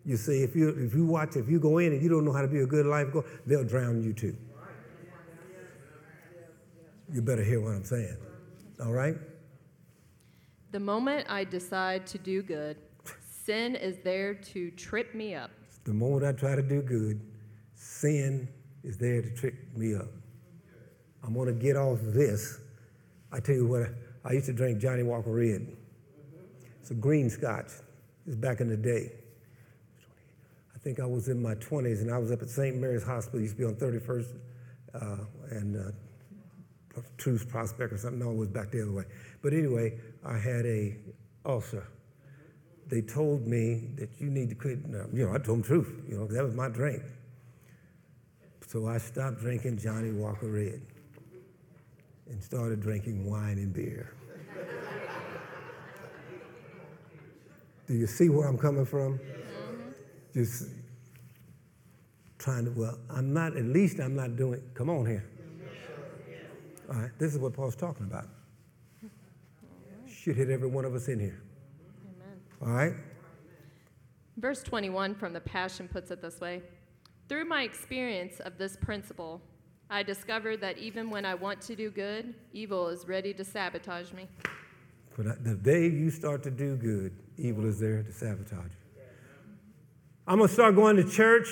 You 0.03 0.17
see, 0.17 0.41
if 0.41 0.55
you 0.55 0.69
if 0.69 0.93
you 0.93 1.05
watch, 1.05 1.35
if 1.35 1.49
you 1.49 1.59
go 1.59 1.77
in 1.79 1.93
and 1.93 2.01
you 2.01 2.09
don't 2.09 2.23
know 2.25 2.31
how 2.31 2.41
to 2.41 2.47
be 2.47 2.59
a 2.59 2.65
good 2.65 2.85
life 2.85 3.11
goer, 3.11 3.25
they'll 3.45 3.65
drown 3.65 4.01
you 4.03 4.13
too. 4.13 4.35
You 7.13 7.21
better 7.21 7.43
hear 7.43 7.61
what 7.61 7.71
I'm 7.71 7.83
saying. 7.85 8.17
All 8.81 8.91
right? 8.91 9.15
The 10.71 10.79
moment 10.79 11.25
I 11.29 11.43
decide 11.43 12.05
to 12.07 12.17
do 12.17 12.41
good, 12.41 12.77
sin 13.45 13.75
is 13.75 13.97
there 14.03 14.33
to 14.33 14.71
trip 14.71 15.13
me 15.13 15.35
up. 15.35 15.51
The 15.83 15.93
moment 15.93 16.25
I 16.25 16.31
try 16.31 16.55
to 16.55 16.61
do 16.61 16.81
good, 16.81 17.21
sin 17.75 18.47
is 18.87 18.97
there 18.97 19.21
to 19.21 19.29
trick 19.31 19.53
me 19.75 19.93
up. 19.95 20.07
I'm 21.21 21.33
going 21.33 21.47
to 21.47 21.53
get 21.53 21.75
off 21.75 21.99
this. 22.01 22.57
I 23.33 23.41
tell 23.41 23.55
you 23.55 23.67
what, 23.67 23.89
I 24.23 24.31
used 24.31 24.45
to 24.45 24.53
drink 24.53 24.79
Johnnie 24.79 25.03
Walker 25.03 25.29
Red. 25.29 25.75
It's 26.79 26.91
a 26.91 26.93
green 26.93 27.29
scotch. 27.29 27.69
It's 28.25 28.37
back 28.37 28.61
in 28.61 28.69
the 28.69 28.77
day. 28.77 29.11
I 30.73 30.79
think 30.79 31.01
I 31.01 31.05
was 31.05 31.27
in 31.27 31.41
my 31.41 31.55
20s 31.55 32.01
and 32.01 32.09
I 32.09 32.17
was 32.17 32.31
up 32.31 32.41
at 32.41 32.49
St. 32.49 32.77
Mary's 32.77 33.03
Hospital. 33.03 33.39
It 33.39 33.43
used 33.43 33.57
to 33.57 33.59
be 33.59 33.65
on 33.65 33.75
31st 33.75 34.27
uh, 34.95 35.17
and 35.51 35.75
uh, 35.75 37.01
Troost 37.17 37.49
Prospect 37.49 37.91
or 37.91 37.97
something. 37.97 38.19
No, 38.19 38.31
it 38.31 38.37
was 38.37 38.47
back 38.47 38.71
the 38.71 38.83
other 38.83 38.93
way. 38.93 39.03
But 39.41 39.51
anyway, 39.51 39.99
I 40.25 40.37
had 40.37 40.65
a 40.65 40.95
ulcer. 41.45 41.85
They 42.87 43.01
told 43.01 43.45
me 43.47 43.89
that 43.97 44.09
you 44.17 44.29
need 44.29 44.47
to 44.47 44.55
quit. 44.55 44.87
No, 44.87 45.05
you 45.11 45.25
know, 45.25 45.33
I 45.33 45.39
told 45.39 45.45
them 45.45 45.61
the 45.61 45.67
truth. 45.67 46.05
You 46.07 46.19
know, 46.19 46.27
that 46.27 46.41
was 46.41 46.55
my 46.55 46.69
drink. 46.69 47.03
So 48.67 48.85
I 48.85 48.97
stopped 48.97 49.39
drinking 49.39 49.77
Johnnie 49.77 50.11
Walker 50.11 50.47
Red 50.47 50.81
and 52.29 52.43
started 52.43 52.81
drinking 52.81 53.25
wine 53.25 53.57
and 53.59 53.73
beer. 53.73 54.13
Do 57.87 57.93
you 57.93 58.07
see 58.07 58.27
where 58.27 58.45
I'm 58.45 58.57
coming 58.57 58.85
from? 58.85 59.19
Mm-hmm. 59.19 59.91
Just 60.33 60.65
trying 62.37 62.65
to, 62.65 62.71
well, 62.71 62.99
I'm 63.09 63.33
not, 63.33 63.55
at 63.55 63.63
least 63.63 64.01
I'm 64.01 64.17
not 64.17 64.35
doing, 64.35 64.61
come 64.73 64.89
on 64.89 65.05
here. 65.05 65.25
All 66.89 66.99
right, 66.99 67.11
this 67.17 67.31
is 67.31 67.39
what 67.39 67.53
Paul's 67.53 67.77
talking 67.77 68.05
about. 68.05 68.27
Should 70.09 70.35
hit 70.35 70.49
every 70.49 70.67
one 70.67 70.83
of 70.83 70.93
us 70.93 71.07
in 71.07 71.21
here. 71.21 71.41
Amen. 72.03 72.37
All 72.61 72.73
right? 72.73 72.93
Verse 74.35 74.61
21 74.61 75.15
from 75.15 75.31
the 75.31 75.39
Passion 75.39 75.87
puts 75.87 76.11
it 76.11 76.21
this 76.21 76.41
way 76.41 76.61
Through 77.27 77.45
my 77.45 77.63
experience 77.63 78.39
of 78.39 78.57
this 78.57 78.77
principle, 78.77 79.41
I 79.89 80.03
discovered 80.03 80.61
that 80.61 80.77
even 80.77 81.09
when 81.09 81.25
I 81.25 81.35
want 81.35 81.61
to 81.61 81.75
do 81.75 81.89
good, 81.89 82.33
evil 82.53 82.87
is 82.87 83.07
ready 83.07 83.33
to 83.33 83.43
sabotage 83.43 84.11
me. 84.13 84.27
But 85.15 85.43
the 85.43 85.55
day 85.55 85.87
you 85.87 86.09
start 86.09 86.43
to 86.43 86.51
do 86.51 86.75
good, 86.75 87.17
evil 87.37 87.65
is 87.65 87.79
there 87.79 88.03
to 88.03 88.11
sabotage 88.11 88.71
you. 88.71 89.01
I'm 90.27 90.37
going 90.37 90.47
to 90.47 90.53
start 90.53 90.75
going 90.75 90.97
to 90.97 91.09
church. 91.09 91.47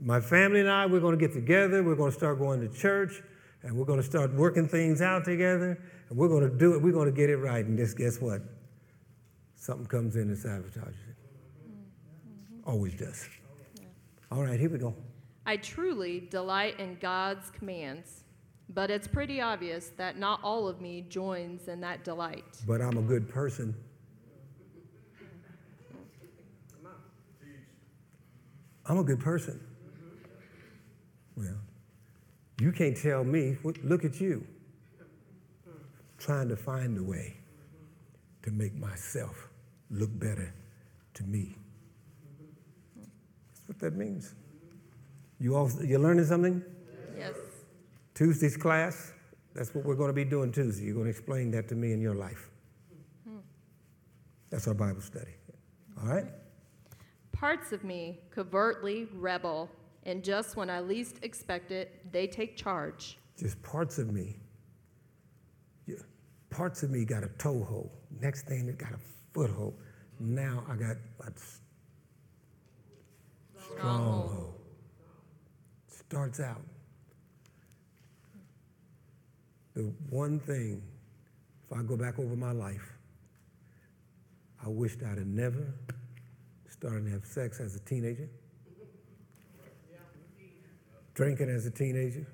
My 0.00 0.20
family 0.20 0.60
and 0.60 0.70
I, 0.70 0.86
we're 0.86 1.00
going 1.00 1.18
to 1.18 1.20
get 1.20 1.34
together. 1.34 1.82
We're 1.82 1.96
going 1.96 2.10
to 2.10 2.16
start 2.16 2.38
going 2.38 2.60
to 2.60 2.74
church 2.74 3.22
and 3.62 3.76
we're 3.76 3.84
going 3.84 4.00
to 4.00 4.06
start 4.06 4.32
working 4.34 4.68
things 4.68 5.02
out 5.02 5.24
together, 5.24 5.82
and 6.08 6.18
we're 6.18 6.28
going 6.28 6.48
to 6.48 6.56
do 6.56 6.74
it. 6.74 6.82
We're 6.82 6.92
going 6.92 7.12
to 7.12 7.16
get 7.16 7.28
it 7.28 7.38
right. 7.38 7.64
And 7.64 7.76
just 7.76 7.96
guess 7.96 8.20
what? 8.20 8.40
Something 9.56 9.86
comes 9.86 10.16
in 10.16 10.22
and 10.22 10.36
sabotages 10.36 10.88
it. 10.88 11.16
Mm-hmm. 11.66 12.70
Always 12.70 12.94
does. 12.94 13.28
All 14.30 14.42
right, 14.42 14.60
here 14.60 14.68
we 14.68 14.78
go. 14.78 14.94
I 15.46 15.56
truly 15.56 16.28
delight 16.30 16.78
in 16.78 16.98
God's 17.00 17.50
commands, 17.50 18.24
but 18.68 18.90
it's 18.90 19.08
pretty 19.08 19.40
obvious 19.40 19.90
that 19.96 20.18
not 20.18 20.40
all 20.42 20.68
of 20.68 20.82
me 20.82 21.06
joins 21.08 21.68
in 21.68 21.80
that 21.80 22.04
delight. 22.04 22.44
But 22.66 22.82
I'm 22.82 22.98
a 22.98 23.02
good 23.02 23.28
person. 23.28 23.74
I'm 28.84 28.98
a 28.98 29.04
good 29.04 29.20
person. 29.20 29.60
Well, 31.36 31.60
you 32.58 32.72
can't 32.72 32.96
tell 32.96 33.22
me, 33.22 33.56
look 33.82 34.04
at 34.04 34.18
you, 34.20 34.46
trying 36.18 36.48
to 36.48 36.56
find 36.56 36.96
a 36.98 37.02
way 37.02 37.36
to 38.42 38.50
make 38.50 38.74
myself 38.74 39.48
look 39.90 40.10
better 40.18 40.54
to 41.14 41.22
me. 41.24 41.57
What 43.68 43.78
that 43.80 43.94
means. 43.94 44.34
You 45.38 45.54
all, 45.54 45.70
you 45.84 45.98
learning 45.98 46.24
something? 46.24 46.62
Yes. 47.16 47.34
Tuesday's 48.14 48.56
class, 48.56 49.12
that's 49.54 49.74
what 49.74 49.84
we're 49.84 49.94
going 49.94 50.08
to 50.08 50.14
be 50.14 50.24
doing 50.24 50.50
Tuesday. 50.50 50.86
You're 50.86 50.94
going 50.94 51.04
to 51.04 51.10
explain 51.10 51.50
that 51.50 51.68
to 51.68 51.74
me 51.74 51.92
in 51.92 52.00
your 52.00 52.14
life. 52.14 52.48
Hmm. 53.28 53.38
That's 54.50 54.66
our 54.66 54.74
Bible 54.74 55.02
study. 55.02 55.34
All 56.00 56.08
right? 56.08 56.24
Parts 57.32 57.72
of 57.72 57.84
me 57.84 58.18
covertly 58.30 59.06
rebel 59.14 59.70
and 60.04 60.24
just 60.24 60.56
when 60.56 60.70
I 60.70 60.80
least 60.80 61.18
expect 61.22 61.70
it, 61.70 62.10
they 62.10 62.26
take 62.26 62.56
charge. 62.56 63.18
Just 63.38 63.62
parts 63.62 63.98
of 63.98 64.10
me. 64.10 64.36
Yeah. 65.86 65.96
Parts 66.48 66.82
of 66.82 66.90
me 66.90 67.04
got 67.04 67.22
a 67.22 67.28
toehold. 67.36 67.90
Next 68.18 68.46
thing, 68.46 68.68
it 68.68 68.78
got 68.78 68.92
a 68.92 68.98
foothold. 69.34 69.74
Now 70.18 70.64
I 70.66 70.76
got 70.76 70.96
a 71.20 71.30
stronghold. 73.72 74.54
Starts 75.86 76.40
out. 76.40 76.62
The 79.74 79.92
one 80.10 80.40
thing, 80.40 80.82
if 81.64 81.76
I 81.76 81.82
go 81.82 81.96
back 81.96 82.18
over 82.18 82.34
my 82.34 82.52
life, 82.52 82.94
I 84.64 84.68
wished 84.68 85.02
I'd 85.02 85.18
have 85.18 85.26
never 85.26 85.74
started 86.68 87.04
to 87.04 87.10
have 87.10 87.24
sex 87.24 87.60
as 87.60 87.76
a 87.76 87.80
teenager 87.80 88.28
drinking 91.18 91.50
as 91.50 91.66
a 91.66 91.70
teenager, 91.72 92.24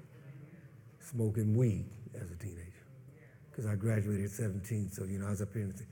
smoking 1.00 1.56
weed 1.56 1.86
as 2.20 2.30
a 2.30 2.36
teenager. 2.36 2.84
Because 3.50 3.64
I 3.64 3.76
graduated 3.76 4.26
at 4.26 4.30
17, 4.30 4.90
so 4.90 5.04
you 5.04 5.18
know 5.18 5.26
I 5.26 5.30
was 5.30 5.40
up 5.40 5.54
here 5.54 5.62
and 5.62 5.86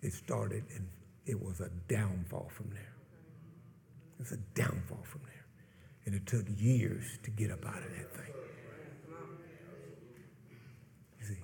it 0.00 0.14
started 0.14 0.64
and 0.74 0.88
it 1.26 1.38
was 1.38 1.60
a 1.60 1.68
downfall 1.86 2.50
from 2.50 2.70
there. 2.70 2.87
It 4.18 4.22
was 4.22 4.32
a 4.32 4.36
downfall 4.54 5.04
from 5.04 5.20
there. 5.24 5.46
And 6.06 6.14
it 6.14 6.26
took 6.26 6.44
years 6.56 7.04
to 7.22 7.30
get 7.30 7.50
up 7.50 7.64
out 7.64 7.76
of 7.76 7.90
that 7.96 8.16
thing. 8.16 8.34
You 11.20 11.26
see? 11.26 11.36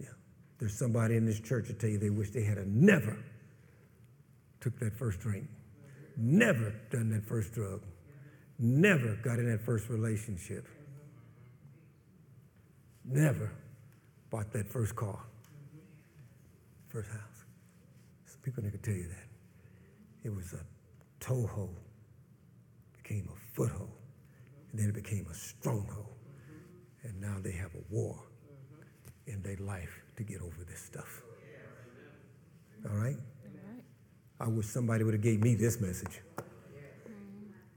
Yeah. 0.00 0.06
There's 0.58 0.78
somebody 0.78 1.16
in 1.16 1.26
this 1.26 1.40
church 1.40 1.68
that 1.68 1.78
tell 1.78 1.90
you 1.90 1.98
they 1.98 2.10
wish 2.10 2.30
they 2.30 2.44
had 2.44 2.56
a 2.56 2.64
never 2.66 3.18
took 4.60 4.78
that 4.78 4.96
first 4.96 5.20
drink, 5.20 5.46
never 6.16 6.74
done 6.90 7.10
that 7.10 7.24
first 7.24 7.52
drug, 7.52 7.82
never 8.58 9.16
got 9.16 9.38
in 9.38 9.50
that 9.50 9.60
first 9.60 9.88
relationship, 9.88 10.66
never 13.04 13.52
bought 14.30 14.52
that 14.52 14.68
first 14.68 14.96
car, 14.96 15.20
first 16.88 17.10
house. 17.10 17.44
Some 18.24 18.40
people 18.40 18.62
that 18.62 18.70
could 18.70 18.82
tell 18.82 18.94
you 18.94 19.08
that. 19.08 19.35
It 20.26 20.34
was 20.34 20.54
a 20.54 20.64
toehold, 21.20 21.78
became 23.00 23.28
a 23.32 23.54
foothold, 23.54 23.92
and 24.72 24.80
then 24.80 24.88
it 24.88 24.94
became 24.94 25.24
a 25.30 25.34
stronghold. 25.34 26.16
And 27.04 27.20
now 27.20 27.36
they 27.40 27.52
have 27.52 27.70
a 27.76 27.94
war 27.94 28.18
in 29.28 29.40
their 29.42 29.56
life 29.58 30.02
to 30.16 30.24
get 30.24 30.40
over 30.42 30.64
this 30.68 30.80
stuff. 30.80 31.22
All 32.90 32.96
right? 32.96 33.16
I 34.40 34.48
wish 34.48 34.66
somebody 34.66 35.04
would 35.04 35.14
have 35.14 35.22
gave 35.22 35.44
me 35.44 35.54
this 35.54 35.80
message 35.80 36.20
mm. 36.36 36.42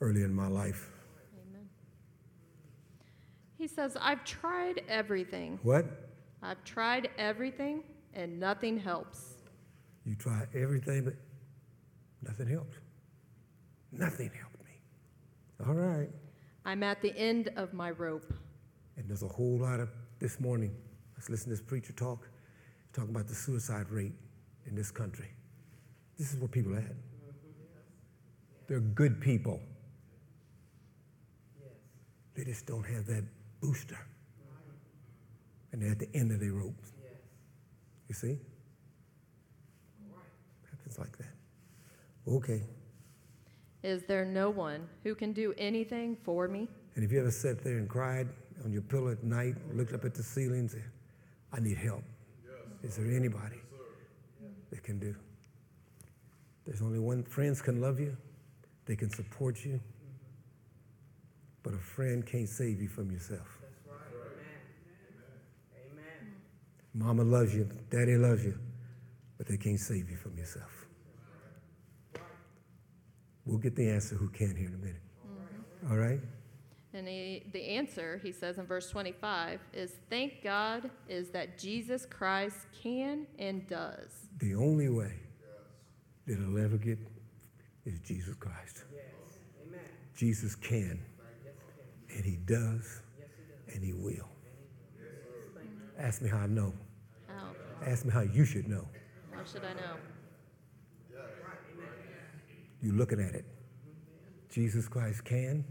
early 0.01 0.23
in 0.23 0.33
my 0.33 0.47
life. 0.47 0.89
Amen. 1.51 1.69
He 3.59 3.67
says, 3.67 3.95
I've 4.01 4.23
tried 4.23 4.81
everything. 4.89 5.59
What? 5.61 5.85
I've 6.41 6.63
tried 6.63 7.09
everything 7.19 7.83
and 8.15 8.39
nothing 8.39 8.79
helps. 8.79 9.35
You 10.03 10.15
try 10.15 10.47
everything, 10.55 11.03
but 11.03 11.13
nothing 12.21 12.47
helps. 12.47 12.77
Nothing 13.91 14.31
helped 14.39 14.59
me. 14.65 15.65
All 15.67 15.73
right. 15.73 16.09
I'm 16.65 16.83
at 16.83 17.01
the 17.01 17.15
end 17.17 17.49
of 17.55 17.73
my 17.73 17.91
rope. 17.91 18.33
And 18.97 19.07
there's 19.07 19.23
a 19.23 19.27
whole 19.27 19.57
lot 19.57 19.79
of 19.79 19.89
this 20.19 20.39
morning. 20.39 20.75
Let's 21.15 21.29
listen 21.29 21.45
to 21.45 21.51
this 21.51 21.61
preacher 21.61 21.93
talk. 21.93 22.29
Talking 22.93 23.11
about 23.11 23.27
the 23.27 23.35
suicide 23.35 23.89
rate 23.89 24.13
in 24.65 24.75
this 24.75 24.91
country. 24.91 25.29
This 26.17 26.33
is 26.33 26.39
where 26.39 26.47
people 26.47 26.73
are 26.73 26.79
at. 26.79 26.95
They're 28.67 28.79
good 28.79 29.19
people. 29.19 29.59
They 32.35 32.43
just 32.43 32.65
don't 32.65 32.83
have 32.83 33.05
that 33.07 33.23
booster. 33.61 33.97
And 35.71 35.81
they're 35.81 35.91
at 35.91 35.99
the 35.99 36.09
end 36.13 36.31
of 36.31 36.39
their 36.39 36.51
ropes. 36.51 36.91
You 38.07 38.15
see? 38.15 38.37
Happens 40.69 40.99
like 40.99 41.17
that. 41.17 41.28
Okay. 42.29 42.61
Is 43.81 44.03
there 44.03 44.25
no 44.25 44.49
one 44.49 44.87
who 45.03 45.15
can 45.15 45.33
do 45.33 45.53
anything 45.57 46.17
for 46.23 46.47
me? 46.47 46.67
And 46.95 47.03
if 47.03 47.11
you 47.11 47.19
ever 47.19 47.31
sat 47.31 47.63
there 47.63 47.77
and 47.77 47.89
cried 47.89 48.27
on 48.63 48.71
your 48.71 48.81
pillow 48.81 49.11
at 49.11 49.23
night, 49.23 49.55
looked 49.73 49.93
up 49.93 50.05
at 50.05 50.13
the 50.13 50.21
ceiling 50.23 50.59
and 50.59 50.71
said, 50.71 50.83
I 51.53 51.59
need 51.59 51.77
help. 51.77 52.03
Yes. 52.83 52.91
Is 52.91 52.97
there 52.97 53.07
anybody 53.15 53.55
yes, 54.41 54.51
that 54.69 54.83
can 54.83 54.99
do? 54.99 55.15
There's 56.65 56.81
only 56.81 56.99
one 56.99 57.23
friends 57.23 57.61
can 57.61 57.81
love 57.81 57.99
you, 57.99 58.15
they 58.85 58.95
can 58.95 59.09
support 59.09 59.65
you, 59.65 59.79
but 61.63 61.73
a 61.73 61.77
friend 61.77 62.25
can't 62.25 62.49
save 62.49 62.81
you 62.81 62.89
from 62.89 63.11
yourself. 63.11 63.47
That's 63.61 63.87
right. 63.87 63.97
Amen. 65.75 65.93
Amen. 65.93 66.33
Mama 66.93 67.23
loves 67.23 67.55
you, 67.55 67.67
daddy 67.89 68.17
loves 68.17 68.43
you, 68.43 68.59
but 69.37 69.47
they 69.47 69.57
can't 69.57 69.79
save 69.79 70.09
you 70.11 70.17
from 70.17 70.37
yourself. 70.37 70.78
We'll 73.49 73.57
get 73.57 73.75
the 73.75 73.89
answer 73.89 74.15
who 74.15 74.29
can 74.29 74.55
here 74.55 74.67
in 74.67 74.75
a 74.75 74.77
minute. 74.77 75.01
All 75.89 75.97
right? 75.97 76.19
And 76.93 77.07
he, 77.07 77.43
the 77.51 77.61
answer, 77.61 78.19
he 78.21 78.31
says 78.31 78.59
in 78.59 78.65
verse 78.67 78.91
25, 78.91 79.59
is 79.73 79.93
thank 80.09 80.43
God 80.43 80.91
is 81.07 81.29
that 81.31 81.57
Jesus 81.57 82.05
Christ 82.05 82.57
can 82.83 83.25
and 83.39 83.65
does. 83.67 84.27
The 84.37 84.53
only 84.53 84.89
way 84.89 85.13
that 86.27 86.33
it'll 86.39 86.63
ever 86.63 86.77
get 86.77 86.99
is 87.85 87.99
Jesus 88.01 88.35
Christ. 88.35 88.83
Yes. 88.93 89.03
Amen. 89.67 89.79
Jesus 90.15 90.53
can, 90.53 90.99
Yes, 91.43 91.55
can. 92.07 92.17
and 92.17 92.25
he 92.25 92.35
does, 92.37 93.01
Yes, 93.17 93.29
it 93.29 93.65
does. 93.67 93.75
and 93.75 93.83
he 93.83 93.93
will. 93.93 94.27
Ask 95.97 96.21
me 96.21 96.29
how 96.29 96.37
I 96.37 96.47
know. 96.47 96.73
How? 97.27 97.47
Ask 97.85 98.05
me 98.05 98.11
how 98.11 98.21
you 98.21 98.45
should 98.45 98.67
know. 98.67 98.87
How 99.31 99.43
should 99.43 99.63
I 99.63 99.73
know? 99.73 99.95
You're 102.81 102.95
looking 102.95 103.19
at 103.19 103.35
it. 103.35 103.45
Jesus 104.49 104.87
Christ 104.87 105.23
can, 105.25 105.63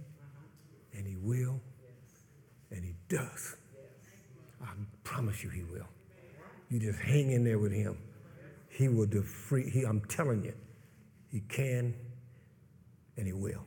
and 0.92 1.06
he 1.06 1.16
will, 1.16 1.60
and 2.70 2.84
he 2.84 2.94
does. 3.08 3.56
I 4.62 4.68
promise 5.04 5.42
you 5.42 5.50
he 5.50 5.62
will. 5.62 5.86
You 6.70 6.78
just 6.78 6.98
hang 6.98 7.32
in 7.32 7.44
there 7.44 7.58
with 7.58 7.72
him. 7.72 7.98
He 8.68 8.88
will 8.88 9.06
defree. 9.06 9.70
He, 9.70 9.84
I'm 9.84 10.00
telling 10.02 10.44
you, 10.44 10.52
he 11.30 11.40
can, 11.40 11.94
and 13.16 13.26
he 13.26 13.32
will, 13.32 13.64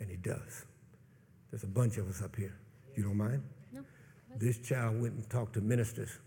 and 0.00 0.10
he 0.10 0.16
does. 0.16 0.64
There's 1.50 1.64
a 1.64 1.68
bunch 1.68 1.98
of 1.98 2.08
us 2.08 2.22
up 2.22 2.34
here. 2.34 2.58
You 2.96 3.04
don't 3.04 3.16
mind? 3.16 3.42
No. 3.72 3.82
This 4.38 4.58
child 4.58 5.00
went 5.00 5.14
and 5.14 5.28
talked 5.30 5.52
to 5.54 5.60
ministers, 5.60 6.18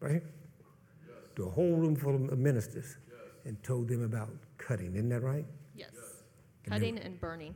right? 0.00 0.22
Yes. 0.22 1.16
To 1.36 1.44
a 1.46 1.50
whole 1.50 1.76
room 1.76 1.94
full 1.94 2.14
of 2.14 2.38
ministers, 2.38 2.96
and 3.44 3.62
told 3.62 3.88
them 3.88 4.02
about 4.02 4.30
cutting. 4.56 4.94
Isn't 4.94 5.10
that 5.10 5.22
right? 5.22 5.44
Cutting 6.68 6.98
and 6.98 7.20
burning. 7.20 7.54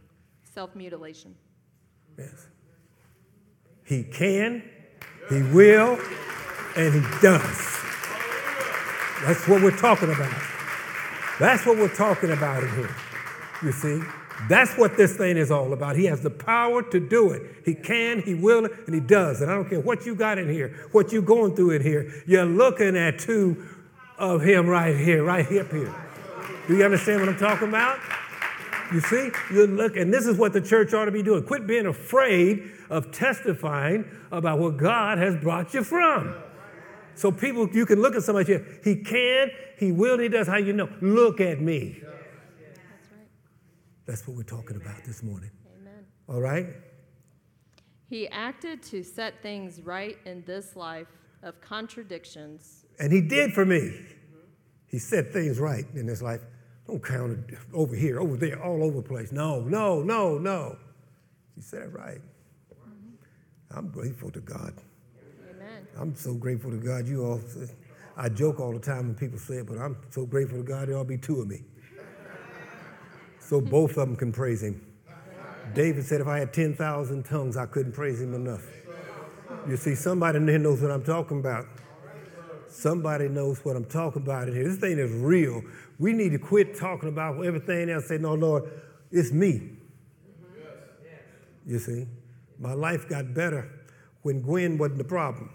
Self 0.54 0.74
mutilation. 0.74 1.34
Yes. 2.18 2.46
He 3.84 4.02
can, 4.02 4.62
he 5.30 5.42
will, 5.42 5.98
and 6.76 6.94
he 6.94 7.00
does. 7.22 7.78
That's 9.24 9.48
what 9.48 9.62
we're 9.62 9.76
talking 9.76 10.12
about. 10.12 10.32
That's 11.38 11.64
what 11.64 11.78
we're 11.78 11.94
talking 11.94 12.30
about 12.30 12.62
in 12.62 12.70
here. 12.74 12.94
You 13.62 13.72
see? 13.72 14.00
That's 14.48 14.76
what 14.76 14.96
this 14.96 15.16
thing 15.16 15.36
is 15.36 15.50
all 15.50 15.72
about. 15.72 15.96
He 15.96 16.04
has 16.04 16.20
the 16.20 16.30
power 16.30 16.82
to 16.90 17.00
do 17.00 17.30
it. 17.30 17.42
He 17.64 17.74
can, 17.74 18.22
he 18.22 18.34
will, 18.34 18.66
and 18.86 18.94
he 18.94 19.00
does. 19.00 19.40
And 19.40 19.50
I 19.50 19.54
don't 19.54 19.68
care 19.68 19.80
what 19.80 20.06
you 20.06 20.14
got 20.14 20.38
in 20.38 20.48
here, 20.48 20.88
what 20.92 21.10
you're 21.12 21.22
going 21.22 21.56
through 21.56 21.72
in 21.72 21.82
here. 21.82 22.12
You're 22.26 22.44
looking 22.44 22.96
at 22.96 23.18
two 23.18 23.66
of 24.16 24.42
him 24.42 24.66
right 24.66 24.96
here, 24.96 25.24
right 25.24 25.44
up 25.46 25.72
here. 25.72 25.94
Do 26.68 26.76
you 26.76 26.84
understand 26.84 27.20
what 27.20 27.28
I'm 27.30 27.38
talking 27.38 27.68
about? 27.68 27.98
You 28.92 29.00
see, 29.00 29.30
you 29.52 29.66
look, 29.66 29.96
and 29.96 30.12
this 30.12 30.26
is 30.26 30.38
what 30.38 30.52
the 30.52 30.60
church 30.60 30.94
ought 30.94 31.04
to 31.04 31.10
be 31.10 31.22
doing. 31.22 31.42
Quit 31.44 31.66
being 31.66 31.86
afraid 31.86 32.70
of 32.88 33.12
testifying 33.12 34.06
about 34.32 34.58
what 34.58 34.78
God 34.78 35.18
has 35.18 35.36
brought 35.36 35.74
you 35.74 35.84
from. 35.84 36.34
So 37.14 37.30
people, 37.30 37.68
you 37.70 37.84
can 37.84 38.00
look 38.00 38.14
at 38.14 38.22
somebody 38.22 38.46
here. 38.46 38.80
He 38.84 38.96
can, 38.96 39.50
he 39.76 39.92
will, 39.92 40.18
he 40.18 40.28
does. 40.28 40.46
How 40.46 40.56
you 40.56 40.72
know? 40.72 40.88
Look 41.02 41.40
at 41.40 41.60
me. 41.60 41.98
That's 42.00 43.10
right. 43.12 43.28
That's 44.06 44.26
what 44.26 44.36
we're 44.36 44.44
talking 44.44 44.76
about 44.76 45.04
this 45.04 45.22
morning. 45.22 45.50
Amen. 45.80 46.06
All 46.28 46.40
right? 46.40 46.66
He 48.08 48.26
acted 48.28 48.82
to 48.84 49.02
set 49.02 49.42
things 49.42 49.82
right 49.82 50.16
in 50.24 50.44
this 50.46 50.76
life 50.76 51.08
of 51.42 51.60
contradictions. 51.60 52.86
And 52.98 53.12
he 53.12 53.20
did 53.20 53.52
for 53.52 53.66
me. 53.66 54.00
He 54.86 54.98
set 54.98 55.32
things 55.32 55.58
right 55.58 55.84
in 55.94 56.06
his 56.06 56.22
life. 56.22 56.40
Don't 56.88 57.04
count 57.04 57.32
it 57.32 57.58
over 57.74 57.94
here, 57.94 58.18
over 58.18 58.36
there, 58.36 58.60
all 58.62 58.82
over 58.82 59.02
the 59.02 59.08
place. 59.08 59.30
No, 59.30 59.60
no, 59.60 60.02
no, 60.02 60.38
no. 60.38 60.76
He 61.54 61.60
said 61.60 61.82
it 61.82 61.92
right. 61.92 62.20
I'm 63.70 63.88
grateful 63.90 64.30
to 64.30 64.40
God. 64.40 64.72
Amen. 65.50 65.86
I'm 65.98 66.14
so 66.14 66.32
grateful 66.32 66.70
to 66.70 66.78
God. 66.78 67.06
You 67.06 67.26
all, 67.26 67.40
I 68.16 68.30
joke 68.30 68.58
all 68.58 68.72
the 68.72 68.78
time 68.78 69.08
when 69.08 69.14
people 69.14 69.38
say 69.38 69.56
it, 69.56 69.66
but 69.66 69.76
I'm 69.76 69.98
so 70.08 70.24
grateful 70.24 70.56
to 70.58 70.64
God 70.64 70.88
there 70.88 70.96
ought 70.96 71.02
to 71.02 71.08
be 71.08 71.18
two 71.18 71.42
of 71.42 71.48
me. 71.48 71.60
So 73.38 73.60
both 73.60 73.90
of 73.90 74.08
them 74.08 74.16
can 74.16 74.32
praise 74.32 74.62
Him. 74.62 74.82
David 75.74 76.06
said, 76.06 76.22
if 76.22 76.26
I 76.26 76.38
had 76.38 76.54
10,000 76.54 77.22
tongues, 77.24 77.58
I 77.58 77.66
couldn't 77.66 77.92
praise 77.92 78.22
Him 78.22 78.32
enough. 78.32 78.64
You 79.68 79.76
see, 79.76 79.94
somebody 79.94 80.38
in 80.38 80.48
here 80.48 80.58
knows 80.58 80.80
what 80.80 80.90
I'm 80.90 81.04
talking 81.04 81.40
about. 81.40 81.66
Somebody 82.70 83.28
knows 83.28 83.62
what 83.64 83.76
I'm 83.76 83.84
talking 83.84 84.22
about 84.22 84.48
in 84.48 84.54
here. 84.54 84.64
This 84.64 84.78
thing 84.78 84.98
is 84.98 85.10
real. 85.10 85.62
We 85.98 86.12
need 86.12 86.30
to 86.30 86.38
quit 86.38 86.76
talking 86.76 87.08
about 87.08 87.44
everything 87.44 87.90
else. 87.90 88.06
Say, 88.06 88.18
no, 88.18 88.34
Lord, 88.34 88.70
it's 89.10 89.32
me. 89.32 89.70
You 91.66 91.78
see, 91.78 92.06
my 92.58 92.72
life 92.72 93.08
got 93.08 93.34
better 93.34 93.70
when 94.22 94.40
Gwen 94.40 94.78
wasn't 94.78 94.98
the 94.98 95.04
problem. 95.04 95.50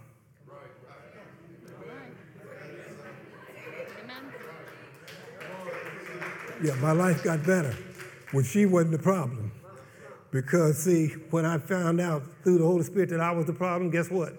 Yeah, 6.64 6.76
my 6.76 6.94
life 6.94 7.24
got 7.24 7.46
better 7.46 7.76
when 8.32 8.46
she 8.46 8.66
wasn't 8.66 8.92
the 8.92 9.00
problem. 9.00 9.52
Because, 10.32 10.78
see, 10.84 11.08
when 11.30 11.46
I 11.46 11.58
found 11.58 12.00
out 12.00 12.24
through 12.44 12.60
the 12.60 12.66
Holy 12.66 12.84
Spirit 12.84 13.10
that 13.10 13.20
I 13.20 13.32
was 13.32 13.46
the 13.46 13.54
problem, 13.54 13.92
guess 13.92 14.10
what? 14.10 14.34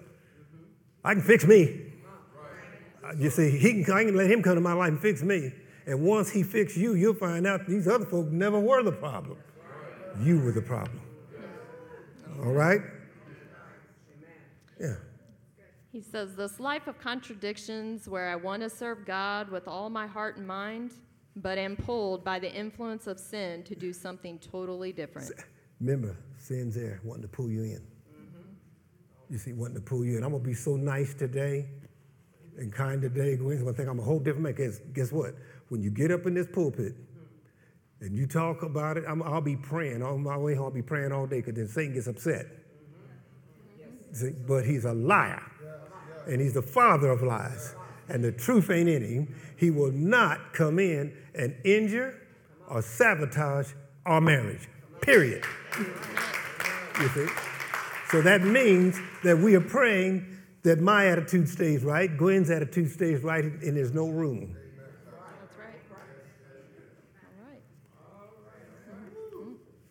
I 1.03 1.13
can 1.13 1.21
fix 1.21 1.45
me. 1.45 1.93
You 3.17 3.29
see, 3.29 3.57
he 3.57 3.83
can, 3.83 3.93
I 3.93 4.03
can 4.05 4.15
let 4.15 4.29
him 4.29 4.41
come 4.41 4.55
to 4.55 4.61
my 4.61 4.73
life 4.73 4.89
and 4.89 4.99
fix 4.99 5.21
me. 5.21 5.53
And 5.87 6.01
once 6.01 6.31
he 6.31 6.43
fixes 6.43 6.81
you, 6.81 6.95
you'll 6.95 7.13
find 7.13 7.45
out 7.45 7.67
these 7.67 7.87
other 7.87 8.05
folks 8.05 8.31
never 8.31 8.59
were 8.59 8.81
the 8.81 8.91
problem. 8.91 9.37
You 10.21 10.39
were 10.39 10.51
the 10.51 10.61
problem. 10.61 11.01
All 12.43 12.51
right? 12.51 12.81
Yeah. 14.79 14.95
He 15.91 16.01
says, 16.01 16.35
This 16.35 16.59
life 16.59 16.87
of 16.87 16.99
contradictions 16.99 18.07
where 18.07 18.29
I 18.29 18.35
want 18.35 18.61
to 18.63 18.69
serve 18.69 19.05
God 19.05 19.49
with 19.49 19.67
all 19.67 19.89
my 19.89 20.07
heart 20.07 20.37
and 20.37 20.47
mind, 20.47 20.91
but 21.35 21.57
am 21.57 21.75
pulled 21.75 22.23
by 22.23 22.39
the 22.39 22.51
influence 22.51 23.07
of 23.07 23.19
sin 23.19 23.63
to 23.63 23.75
do 23.75 23.93
something 23.93 24.39
totally 24.39 24.91
different. 24.91 25.31
Remember, 25.79 26.17
sin's 26.37 26.75
there, 26.75 26.99
wanting 27.03 27.23
to 27.23 27.27
pull 27.27 27.49
you 27.49 27.63
in. 27.63 27.79
Mm-hmm. 27.79 29.33
You 29.33 29.37
see, 29.37 29.53
wanting 29.53 29.75
to 29.75 29.81
pull 29.81 30.03
you 30.03 30.17
in. 30.17 30.23
I'm 30.23 30.31
going 30.31 30.41
to 30.41 30.49
be 30.49 30.53
so 30.53 30.75
nice 30.75 31.13
today 31.13 31.67
and 32.57 32.73
kind 32.73 33.01
today. 33.01 33.35
Gwen's 33.35 33.61
going 33.61 33.73
to 33.73 33.77
think 33.77 33.89
I'm 33.89 33.99
a 33.99 34.03
whole 34.03 34.19
different 34.19 34.43
man. 34.43 34.53
Guess, 34.53 34.79
guess 34.93 35.11
what? 35.11 35.35
When 35.69 35.81
you 35.81 35.89
get 35.89 36.11
up 36.11 36.25
in 36.25 36.33
this 36.33 36.47
pulpit 36.47 36.93
and 38.01 38.15
you 38.15 38.27
talk 38.27 38.63
about 38.63 38.97
it, 38.97 39.03
I'm, 39.07 39.23
I'll 39.23 39.41
be 39.41 39.55
praying. 39.55 40.01
On 40.01 40.21
my 40.21 40.37
way 40.37 40.53
home, 40.55 40.65
I'll 40.65 40.71
be 40.71 40.81
praying 40.81 41.11
all 41.11 41.25
day 41.25 41.37
because 41.37 41.55
then 41.55 41.67
Satan 41.67 41.93
gets 41.93 42.07
upset. 42.07 42.45
See, 44.13 44.31
but 44.47 44.65
he's 44.65 44.85
a 44.85 44.93
liar. 44.93 45.43
And 46.27 46.41
he's 46.41 46.53
the 46.53 46.61
father 46.61 47.09
of 47.09 47.21
lies. 47.21 47.75
And 48.09 48.23
the 48.23 48.31
truth 48.31 48.69
ain't 48.69 48.89
in 48.89 49.03
him. 49.03 49.35
He 49.57 49.71
will 49.71 49.91
not 49.91 50.53
come 50.53 50.79
in 50.79 51.15
and 51.33 51.55
injure 51.63 52.21
or 52.67 52.81
sabotage 52.81 53.73
our 54.05 54.21
marriage. 54.21 54.67
Period. 55.01 55.43
You 56.99 57.09
see? 57.09 57.27
So 58.09 58.21
that 58.21 58.43
means 58.43 58.99
that 59.23 59.37
we 59.37 59.55
are 59.55 59.61
praying 59.61 60.37
that 60.63 60.79
my 60.79 61.07
attitude 61.07 61.47
stays 61.47 61.83
right, 61.83 62.17
Gwen's 62.17 62.49
attitude 62.49 62.91
stays 62.91 63.21
right, 63.21 63.43
and 63.43 63.77
there's 63.77 63.93
no 63.93 64.07
room. 64.07 64.55
That's 65.45 65.57
right. 65.59 65.75
All 65.91 65.97
right. 67.45 67.61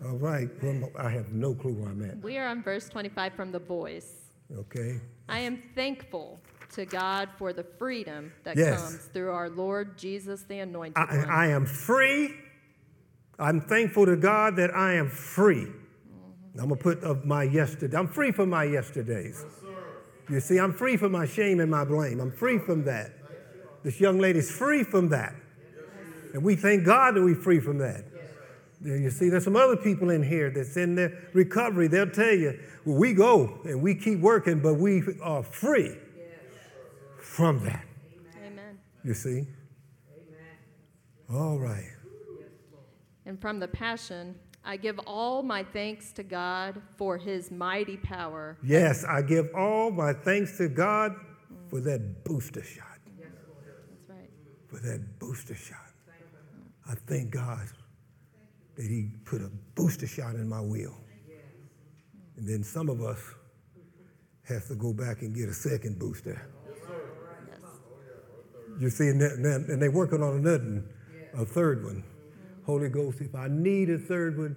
All 0.04 0.16
right, 0.16 0.50
well, 0.62 0.90
I 0.98 1.08
have 1.08 1.32
no 1.32 1.54
clue 1.54 1.72
where 1.72 1.88
I'm 1.90 2.04
at. 2.04 2.18
We 2.22 2.36
are 2.36 2.46
on 2.48 2.62
verse 2.62 2.88
25 2.90 3.32
from 3.32 3.52
the 3.52 3.58
voice. 3.58 4.12
Okay? 4.54 5.00
I 5.28 5.38
am 5.38 5.62
thankful 5.74 6.40
to 6.74 6.84
God 6.84 7.30
for 7.38 7.54
the 7.54 7.64
freedom 7.64 8.32
that 8.42 8.56
Yes. 8.56 8.78
comes 8.78 9.04
through 9.06 9.30
our 9.30 9.48
Lord 9.48 9.96
Jesus, 9.96 10.42
the 10.42 10.58
Anointed 10.58 10.98
I, 10.98 11.16
One. 11.16 11.30
I 11.30 11.46
am 11.46 11.64
free. 11.64 12.34
I'm 13.38 13.62
thankful 13.62 14.04
to 14.06 14.16
God 14.16 14.56
that 14.56 14.74
I 14.76 14.94
am 14.94 15.08
free. 15.08 15.64
Mm-hmm. 15.64 16.60
I'm 16.60 16.68
gonna 16.68 16.76
put 16.76 17.02
of 17.02 17.24
my 17.24 17.44
yesterday. 17.44 17.96
I'm 17.96 18.08
free 18.08 18.30
from 18.30 18.50
my 18.50 18.64
yesterdays. 18.64 19.44
You 20.28 20.40
see, 20.40 20.58
I'm 20.58 20.72
free 20.72 20.96
from 20.96 21.12
my 21.12 21.26
shame 21.26 21.60
and 21.60 21.70
my 21.70 21.84
blame. 21.84 22.20
I'm 22.20 22.32
free 22.32 22.58
from 22.58 22.84
that. 22.84 23.12
This 23.82 24.00
young 24.00 24.18
lady's 24.18 24.50
free 24.50 24.82
from 24.82 25.08
that. 25.10 25.34
And 26.32 26.42
we 26.42 26.56
thank 26.56 26.84
God 26.84 27.14
that 27.14 27.22
we're 27.22 27.34
free 27.34 27.60
from 27.60 27.78
that. 27.78 28.04
You 28.84 29.10
see, 29.10 29.30
there's 29.30 29.44
some 29.44 29.56
other 29.56 29.76
people 29.76 30.10
in 30.10 30.22
here 30.22 30.50
that's 30.50 30.76
in 30.76 30.94
their 30.94 31.28
recovery. 31.32 31.88
They'll 31.88 32.10
tell 32.10 32.34
you, 32.34 32.60
well, 32.84 32.98
we 32.98 33.14
go 33.14 33.58
and 33.64 33.80
we 33.80 33.94
keep 33.94 34.20
working, 34.20 34.60
but 34.60 34.74
we 34.74 35.02
are 35.22 35.42
free 35.42 35.96
from 37.18 37.64
that. 37.64 37.86
Amen. 38.44 38.78
You 39.02 39.14
see? 39.14 39.46
Amen. 40.10 41.32
All 41.32 41.58
right. 41.58 41.90
And 43.24 43.40
from 43.40 43.58
the 43.58 43.68
Passion, 43.68 44.34
I 44.62 44.76
give 44.76 45.00
all 45.06 45.42
my 45.42 45.64
thanks 45.64 46.12
to 46.12 46.22
God 46.22 46.82
for 46.98 47.16
his 47.16 47.50
mighty 47.50 47.96
power. 47.96 48.58
Yes, 48.62 49.02
I 49.02 49.22
give 49.22 49.48
all 49.54 49.90
my 49.90 50.12
thanks 50.12 50.58
to 50.58 50.68
God 50.68 51.14
for 51.70 51.80
that 51.80 52.22
booster 52.24 52.62
shot. 52.62 52.98
That's 53.18 54.10
right. 54.10 54.30
For 54.68 54.78
that 54.80 55.18
booster 55.18 55.54
shot. 55.54 55.78
I 56.86 56.94
thank 57.06 57.30
God 57.30 57.66
that 58.76 58.84
He 58.84 59.10
put 59.24 59.40
a 59.40 59.50
booster 59.74 60.06
shot 60.06 60.34
in 60.34 60.48
my 60.48 60.60
wheel. 60.60 60.96
And 62.36 62.48
then 62.48 62.64
some 62.64 62.88
of 62.88 63.00
us 63.02 63.20
have 64.48 64.66
to 64.68 64.74
go 64.74 64.92
back 64.92 65.22
and 65.22 65.34
get 65.34 65.48
a 65.48 65.54
second 65.54 65.98
booster. 65.98 66.40
You 68.78 68.90
see, 68.90 69.08
and, 69.08 69.22
and 69.22 69.80
they're 69.80 69.90
working 69.90 70.22
on 70.22 70.36
another, 70.38 70.58
one, 70.58 70.88
a 71.34 71.44
third 71.44 71.84
one. 71.84 72.02
Holy 72.66 72.88
Ghost, 72.88 73.20
if 73.20 73.34
I 73.34 73.46
need 73.48 73.90
a 73.90 73.98
third 73.98 74.36
one, 74.36 74.56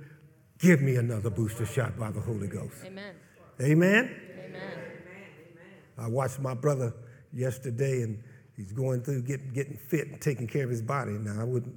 give 0.60 0.82
me 0.82 0.96
another 0.96 1.30
booster 1.30 1.66
shot 1.66 1.98
by 2.00 2.10
the 2.12 2.20
Holy 2.20 2.48
Ghost. 2.48 2.78
Amen. 2.84 3.14
Amen. 3.62 4.16
Amen. 4.44 4.80
I 5.98 6.08
watched 6.08 6.40
my 6.40 6.54
brother 6.54 6.94
yesterday, 7.34 8.02
and 8.02 8.24
he's 8.56 8.72
going 8.72 9.02
through 9.02 9.24
getting 9.24 9.50
getting 9.50 9.78
fit 9.78 10.08
and 10.08 10.22
taking 10.22 10.48
care 10.48 10.64
of 10.64 10.70
his 10.70 10.82
body. 10.82 11.12
Now 11.12 11.42
I 11.42 11.44
wouldn't. 11.44 11.76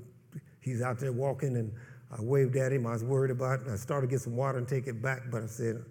He's 0.60 0.82
out 0.82 0.98
there 0.98 1.12
walking, 1.12 1.56
and 1.56 1.72
I 2.10 2.20
waved 2.20 2.56
at 2.56 2.72
him. 2.72 2.86
I 2.86 2.92
was 2.92 3.04
worried 3.04 3.30
about 3.30 3.60
it. 3.60 3.68
I 3.68 3.76
started 3.76 4.08
to 4.08 4.10
get 4.10 4.20
some 4.20 4.36
water 4.36 4.58
and 4.58 4.66
take 4.66 4.86
it 4.86 5.00
back, 5.00 5.22
but 5.30 5.42
I 5.42 5.46
said 5.46 5.84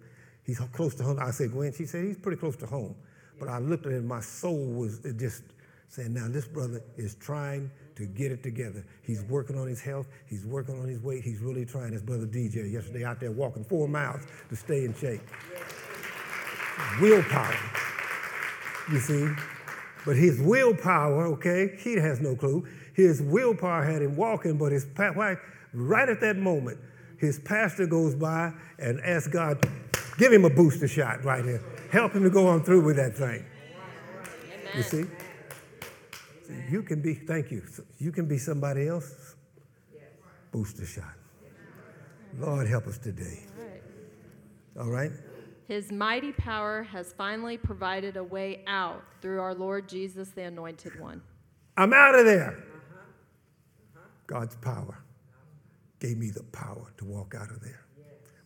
he's 0.44 0.58
close 0.72 0.94
to 0.96 1.02
home. 1.02 1.18
I 1.20 1.30
said, 1.30 1.52
Gwen. 1.52 1.72
She 1.72 1.86
said 1.86 2.04
he's 2.04 2.18
pretty 2.18 2.38
close 2.38 2.56
to 2.56 2.66
home. 2.66 2.94
But 3.38 3.48
I 3.48 3.58
looked 3.58 3.86
at 3.86 3.92
him. 3.92 4.06
My 4.06 4.20
soul 4.20 4.66
was 4.66 5.00
just 5.16 5.42
saying, 5.88 6.12
now 6.12 6.28
this 6.28 6.46
brother 6.46 6.82
is 6.96 7.14
trying 7.16 7.70
to 7.96 8.06
get 8.06 8.30
it 8.30 8.42
together. 8.42 8.84
He's 9.02 9.22
working 9.22 9.58
on 9.58 9.66
his 9.66 9.80
health. 9.80 10.06
He's 10.26 10.44
working 10.44 10.78
on 10.80 10.88
his 10.88 11.00
weight. 11.00 11.24
He's 11.24 11.40
really 11.40 11.64
trying. 11.64 11.92
His 11.92 12.02
brother 12.02 12.26
DJ 12.26 12.70
yesterday 12.70 13.04
out 13.04 13.18
there 13.18 13.32
walking 13.32 13.64
four 13.64 13.88
miles 13.88 14.22
to 14.50 14.56
stay 14.56 14.84
in 14.84 14.94
shape. 14.94 15.22
Willpower. 17.00 17.56
You 18.92 18.98
see? 18.98 19.28
But 20.06 20.16
his 20.16 20.40
willpower, 20.40 21.26
okay, 21.26 21.76
he 21.78 21.94
has 21.94 22.20
no 22.20 22.34
clue. 22.34 22.66
His 22.94 23.20
willpower 23.20 23.84
had 23.84 24.02
him 24.02 24.16
walking, 24.16 24.56
but 24.56 24.72
his 24.72 24.86
why, 24.96 25.36
right 25.72 26.08
at 26.08 26.20
that 26.20 26.36
moment, 26.36 26.78
his 27.18 27.38
pastor 27.38 27.86
goes 27.86 28.14
by 28.14 28.52
and 28.78 29.00
asks 29.00 29.28
God, 29.28 29.64
give 30.18 30.32
him 30.32 30.44
a 30.44 30.50
booster 30.50 30.88
shot 30.88 31.24
right 31.24 31.44
here. 31.44 31.62
Help 31.90 32.12
him 32.12 32.22
to 32.22 32.30
go 32.30 32.46
on 32.46 32.62
through 32.64 32.82
with 32.82 32.96
that 32.96 33.16
thing. 33.16 33.44
You 34.74 34.82
see? 34.82 35.04
See, 36.46 36.54
You 36.70 36.82
can 36.82 37.02
be, 37.02 37.14
thank 37.14 37.50
you. 37.50 37.62
You 37.98 38.12
can 38.12 38.26
be 38.26 38.38
somebody 38.38 38.88
else. 38.88 39.34
Booster 40.52 40.86
shot. 40.86 41.14
Lord, 42.38 42.68
help 42.68 42.86
us 42.86 42.98
today. 42.98 43.40
All 43.58 43.64
right. 43.64 44.82
All 44.86 44.90
right? 44.90 45.12
His 45.68 45.92
mighty 45.92 46.32
power 46.32 46.82
has 46.84 47.12
finally 47.12 47.56
provided 47.56 48.16
a 48.16 48.24
way 48.24 48.62
out 48.66 49.02
through 49.20 49.40
our 49.40 49.54
Lord 49.54 49.88
Jesus, 49.88 50.30
the 50.30 50.42
Anointed 50.42 50.98
One. 50.98 51.22
I'm 51.76 51.92
out 51.92 52.14
of 52.14 52.24
there. 52.24 52.64
God's 54.26 54.56
power 54.56 54.98
gave 56.00 56.16
me 56.18 56.30
the 56.30 56.42
power 56.44 56.92
to 56.96 57.04
walk 57.04 57.34
out 57.38 57.50
of 57.50 57.60
there. 57.60 57.84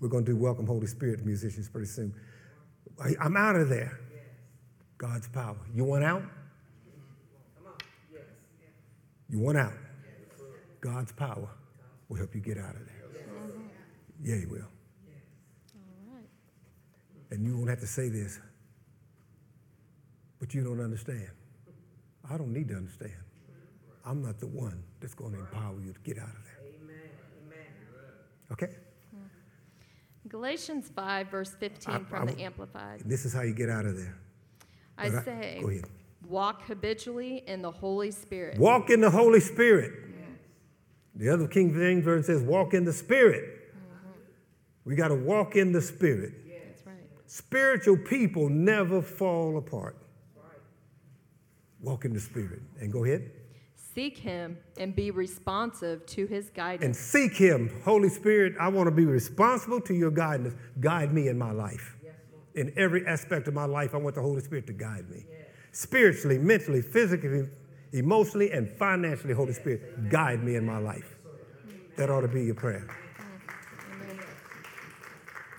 We're 0.01 0.09
going 0.09 0.25
to 0.25 0.33
do 0.33 0.37
Welcome 0.37 0.67
Holy 0.67 0.87
Spirit 0.87 1.25
musicians 1.25 1.69
pretty 1.69 1.87
soon. 1.87 2.15
I- 3.03 3.17
I'm 3.21 3.37
out 3.37 3.57
of 3.57 3.69
there. 3.69 3.99
God's 4.99 5.29
power. 5.29 5.57
You 5.75 5.85
want 5.85 6.05
out? 6.05 6.23
You 9.29 9.39
want 9.39 9.59
out? 9.59 9.73
God's 10.81 11.13
power 11.13 11.49
will 12.09 12.17
help 12.17 12.35
you 12.35 12.41
get 12.41 12.59
out 12.59 12.75
of 12.75 12.87
there. 12.87 13.03
Yeah, 14.23 14.37
He 14.41 14.47
will. 14.47 14.61
All 14.61 16.15
right. 16.15 16.29
And 17.31 17.45
you 17.45 17.57
won't 17.57 17.71
have 17.71 17.81
to 17.81 17.87
say 17.87 18.09
this, 18.09 18.39
but 20.39 20.55
you 20.55 20.63
don't 20.63 20.81
understand. 20.81 21.31
I 22.31 22.37
don't 22.37 22.53
need 22.53 22.69
to 22.69 22.75
understand. 22.75 23.13
I'm 24.05 24.23
not 24.23 24.39
the 24.39 24.47
one 24.47 24.83
that's 25.01 25.15
going 25.15 25.33
to 25.33 25.41
empower 25.41 25.81
you 25.81 25.93
to 25.93 26.01
get 26.01 26.19
out 26.19 26.29
of 26.29 26.45
there. 26.45 26.54
Okay? 28.55 28.73
Galatians 30.29 30.91
5, 30.95 31.29
verse 31.29 31.55
15 31.59 31.95
I- 31.95 31.99
from 32.05 32.29
I- 32.29 32.33
the 32.33 32.43
Amplified. 32.43 33.03
This 33.05 33.25
is 33.25 33.33
how 33.33 33.43
you 33.43 33.53
get 33.53 33.69
out 33.69 33.85
of 33.85 33.97
there. 33.97 34.17
I 34.97 35.11
But 35.11 35.25
say, 35.25 35.59
ahead. 35.63 35.85
walk 36.27 36.63
habitually 36.63 37.43
in 37.47 37.63
the 37.63 37.71
Holy 37.71 38.11
Spirit. 38.11 38.59
Walk 38.59 38.91
in 38.91 39.01
the 39.01 39.11
Holy 39.11 39.41
Spirit. 39.41 39.93
The 41.17 41.29
other 41.29 41.47
King 41.47 41.73
James 41.73 42.05
Version 42.05 42.25
says, 42.25 42.43
walk 42.43 42.75
in 42.75 42.85
the 42.85 42.93
Spirit. 42.93 43.45
Mm-hmm. 43.45 44.11
We 44.85 44.97
got 44.97 45.09
to 45.09 45.15
walk 45.15 45.55
in 45.55 45.71
the 45.71 45.81
Spirit. 45.81 46.33
That's 46.49 46.87
right. 46.87 46.97
Spiritual 47.27 47.97
people 47.99 48.49
never 48.49 49.01
fall 49.01 49.57
apart. 49.59 49.97
Walk 51.81 52.05
in 52.05 52.13
the 52.15 52.21
Spirit. 52.21 52.63
And 52.81 52.93
go 52.93 53.05
ahead. 53.05 53.31
Seek 53.75 54.19
Him 54.19 54.59
and 54.77 54.95
be 54.95 55.11
responsive 55.11 56.05
to 56.07 56.27
His 56.27 56.51
guidance. 56.51 56.85
and 56.85 56.97
seek 56.97 57.37
him. 57.37 57.71
Holy 57.85 58.09
spirit 58.09 58.55
i 58.59 58.67
want 58.69 58.87
to 58.89 58.91
be 58.91 59.05
responsible 59.05 59.81
to 59.83 59.95
your 59.95 60.11
guidance. 60.11 60.55
Guide 60.81 61.13
me 61.13 61.29
in 61.29 61.39
my 61.39 61.53
life. 61.53 61.97
In 62.55 62.73
every 62.77 63.07
aspect 63.07 63.47
of 63.49 63.55
my 63.55 63.65
life 63.67 63.95
i 63.95 63.99
want 63.99 64.15
the 64.17 64.23
holy 64.23 64.41
spirit 64.41 64.67
to 64.67 64.73
guide 64.73 65.09
me. 65.11 65.25
Spiritually 65.73 66.39
mentally 66.39 66.83
physically 66.83 67.49
emotionally 67.93 68.51
and 68.51 68.69
financially 68.69 69.33
holy 69.35 69.53
spirit 69.53 70.09
guide 70.11 70.43
me 70.43 70.57
in 70.57 70.65
my 70.67 70.79
life. 70.79 71.17
That 71.97 72.11
ought 72.11 72.23
to 72.23 72.29
be 72.29 72.43
your 72.45 72.57
prayer. 72.57 72.89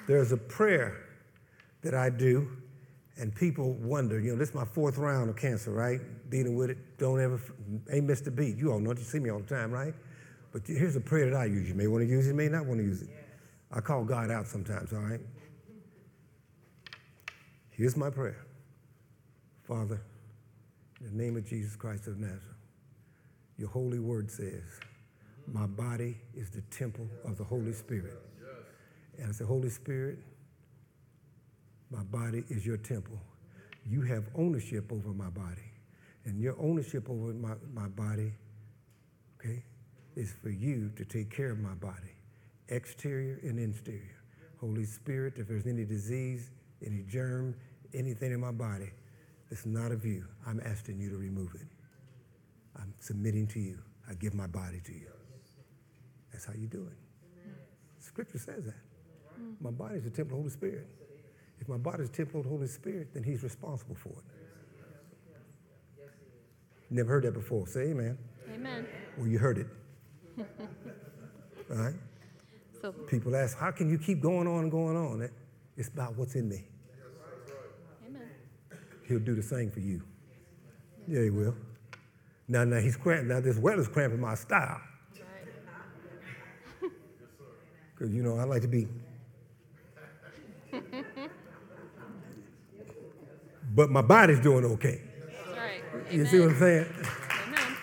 There's 0.08 0.32
a 0.34 0.38
prayer 0.38 1.06
that 1.82 1.93
i 1.93 2.10
do 2.10 2.49
and 3.17 3.34
people 3.34 3.73
wonder 3.73 4.19
you 4.19 4.32
know 4.32 4.38
this 4.38 4.49
is 4.49 4.56
my 4.56 4.65
fourth 4.65 4.97
round 4.97 5.30
of 5.30 5.36
cancer 5.36 5.71
right 5.71 6.01
dealing 6.30 6.56
with 6.56 6.69
it 6.69 6.97
don't 6.97 7.19
ever 7.19 7.39
ain't 7.91 8.06
missed 8.06 8.28
a 8.28 8.32
beat 8.32 8.58
you 8.58 8.71
all 8.71 8.80
know 8.80 8.91
it. 8.91 8.97
you 8.97 9.04
see 9.04 9.19
me 9.19 9.30
all 9.30 9.39
the 9.39 9.56
time 9.56 9.71
right 9.71 9.93
but 10.56 10.65
here's 10.65 10.95
a 10.95 11.01
prayer 11.01 11.32
that 11.32 11.36
I 11.36 11.45
use. 11.47 11.67
You 11.67 11.75
may 11.75 11.88
want 11.88 12.06
to 12.06 12.10
use 12.10 12.28
it, 12.28 12.30
you 12.30 12.34
may 12.34 12.47
not 12.47 12.65
want 12.65 12.80
to 12.80 12.86
use 12.86 13.01
it. 13.01 13.10
I 13.73 13.82
call 13.82 14.06
God 14.06 14.32
out 14.32 14.47
sometimes, 14.47 14.93
all 14.93 14.99
right? 14.99 15.19
Here's 17.71 17.97
my 17.97 18.10
prayer 18.10 18.45
Father, 19.67 20.01
in 21.01 21.17
the 21.17 21.23
name 21.23 21.36
of 21.36 21.45
Jesus 21.45 21.75
Christ 21.75 22.08
of 22.08 22.19
Nazareth, 22.19 22.41
your 23.58 23.67
holy 23.67 23.99
word 23.99 24.32
says, 24.32 24.63
My 25.45 25.65
body 25.65 26.15
is 26.34 26.51
the 26.51 26.62
temple 26.71 27.10
of 27.25 27.38
the 27.38 27.43
Holy 27.43 27.73
Spirit. 27.73 28.17
And 29.17 29.28
I 29.28 29.32
say, 29.34 29.43
Holy 29.43 29.69
Spirit, 29.69 30.19
my 31.95 32.03
body 32.03 32.43
is 32.49 32.65
your 32.65 32.77
temple. 32.77 33.17
You 33.86 34.01
have 34.01 34.25
ownership 34.36 34.91
over 34.91 35.10
my 35.10 35.29
body. 35.29 35.71
And 36.25 36.41
your 36.41 36.55
ownership 36.60 37.10
over 37.10 37.34
my, 37.34 37.53
my 37.73 37.88
body, 37.88 38.34
okay, 39.39 39.63
is 40.15 40.34
for 40.41 40.49
you 40.49 40.91
to 40.97 41.05
take 41.05 41.29
care 41.29 41.51
of 41.51 41.60
my 41.60 41.75
body, 41.75 42.15
exterior 42.67 43.39
and 43.43 43.60
interior. 43.60 44.23
Holy 44.60 44.86
Spirit, 44.86 45.36
if 45.38 45.47
there's 45.47 45.67
any 45.67 45.86
disease, 45.86 46.49
any 46.86 47.03
germ, 47.03 47.55
anything 47.93 48.31
in 48.31 48.39
my 48.39 48.51
body 48.51 48.91
that's 49.49 49.65
not 49.65 49.91
of 49.91 50.03
you, 50.03 50.25
I'm 50.47 50.60
asking 50.65 50.99
you 50.99 51.10
to 51.12 51.17
remove 51.17 51.53
it. 51.55 51.67
I'm 52.75 52.93
submitting 52.99 53.47
to 53.47 53.60
you. 53.60 53.77
I 54.10 54.15
give 54.15 54.34
my 54.34 54.47
body 54.47 54.81
to 54.84 54.91
you. 54.91 55.12
That's 56.31 56.45
how 56.45 56.53
you 56.53 56.67
do 56.67 56.88
it. 56.88 56.97
Scripture 57.99 58.39
says 58.39 58.65
that. 58.65 58.73
My 59.62 59.71
body 59.71 59.95
is 59.95 60.03
the 60.03 60.10
temple 60.10 60.38
of 60.38 60.43
the 60.43 60.49
Holy 60.49 60.49
Spirit. 60.49 60.88
If 61.65 61.69
my 61.69 61.78
body 61.78 62.04
is 62.04 62.10
temple 62.12 62.41
of 62.41 62.43
the 62.43 62.51
Holy 62.51 62.67
Spirit, 62.67 63.08
then 63.15 63.23
He's 63.23 63.41
responsible 63.41 63.95
for 63.95 64.10
it. 64.10 64.23
Never 66.91 67.10
heard 67.10 67.23
that 67.23 67.31
before. 67.31 67.65
Say 67.65 67.89
amen. 67.89 68.19
Amen. 68.54 68.85
Well, 69.17 69.25
you 69.27 69.39
heard 69.39 69.58
it. 69.58 69.67
All 71.71 71.77
right? 71.77 71.96
So, 72.79 72.92
People 72.92 73.35
ask, 73.35 73.58
how 73.58 73.71
can 73.71 73.89
you 73.89 73.98
keep 73.98 74.21
going 74.21 74.48
on 74.48 74.60
and 74.60 74.71
going 74.71 74.96
on? 74.96 75.27
It's 75.75 75.87
about 75.87 76.15
what's 76.15 76.35
in 76.35 76.48
me. 76.48 76.65
amen. 78.08 78.29
He'll 79.08 79.17
do 79.17 79.33
the 79.33 79.42
same 79.42 79.71
for 79.71 79.79
you. 79.79 80.04
Yeah, 81.08 81.23
he 81.23 81.31
will. 81.31 81.56
Now, 82.48 82.63
now 82.63 82.77
he's 82.79 82.96
cramping. 82.96 83.29
Now 83.29 83.39
this 83.39 83.58
weather's 83.58 83.87
cramping 83.87 84.21
my 84.21 84.35
style. 84.35 84.79
Right. 86.81 86.92
Because, 87.96 88.13
you 88.13 88.21
know, 88.21 88.37
I 88.37 88.44
like 88.44 88.62
to 88.62 88.67
be. 88.67 88.87
But 93.76 93.92
my 93.92 94.02
body's 94.02 94.40
doing 94.40 94.65
okay. 94.65 95.02
Right. 95.56 95.84
You 96.12 96.26
see 96.26 96.40
what 96.40 96.50
I'm 96.50 96.60
saying? 96.60 96.86
Amen. 97.48 97.78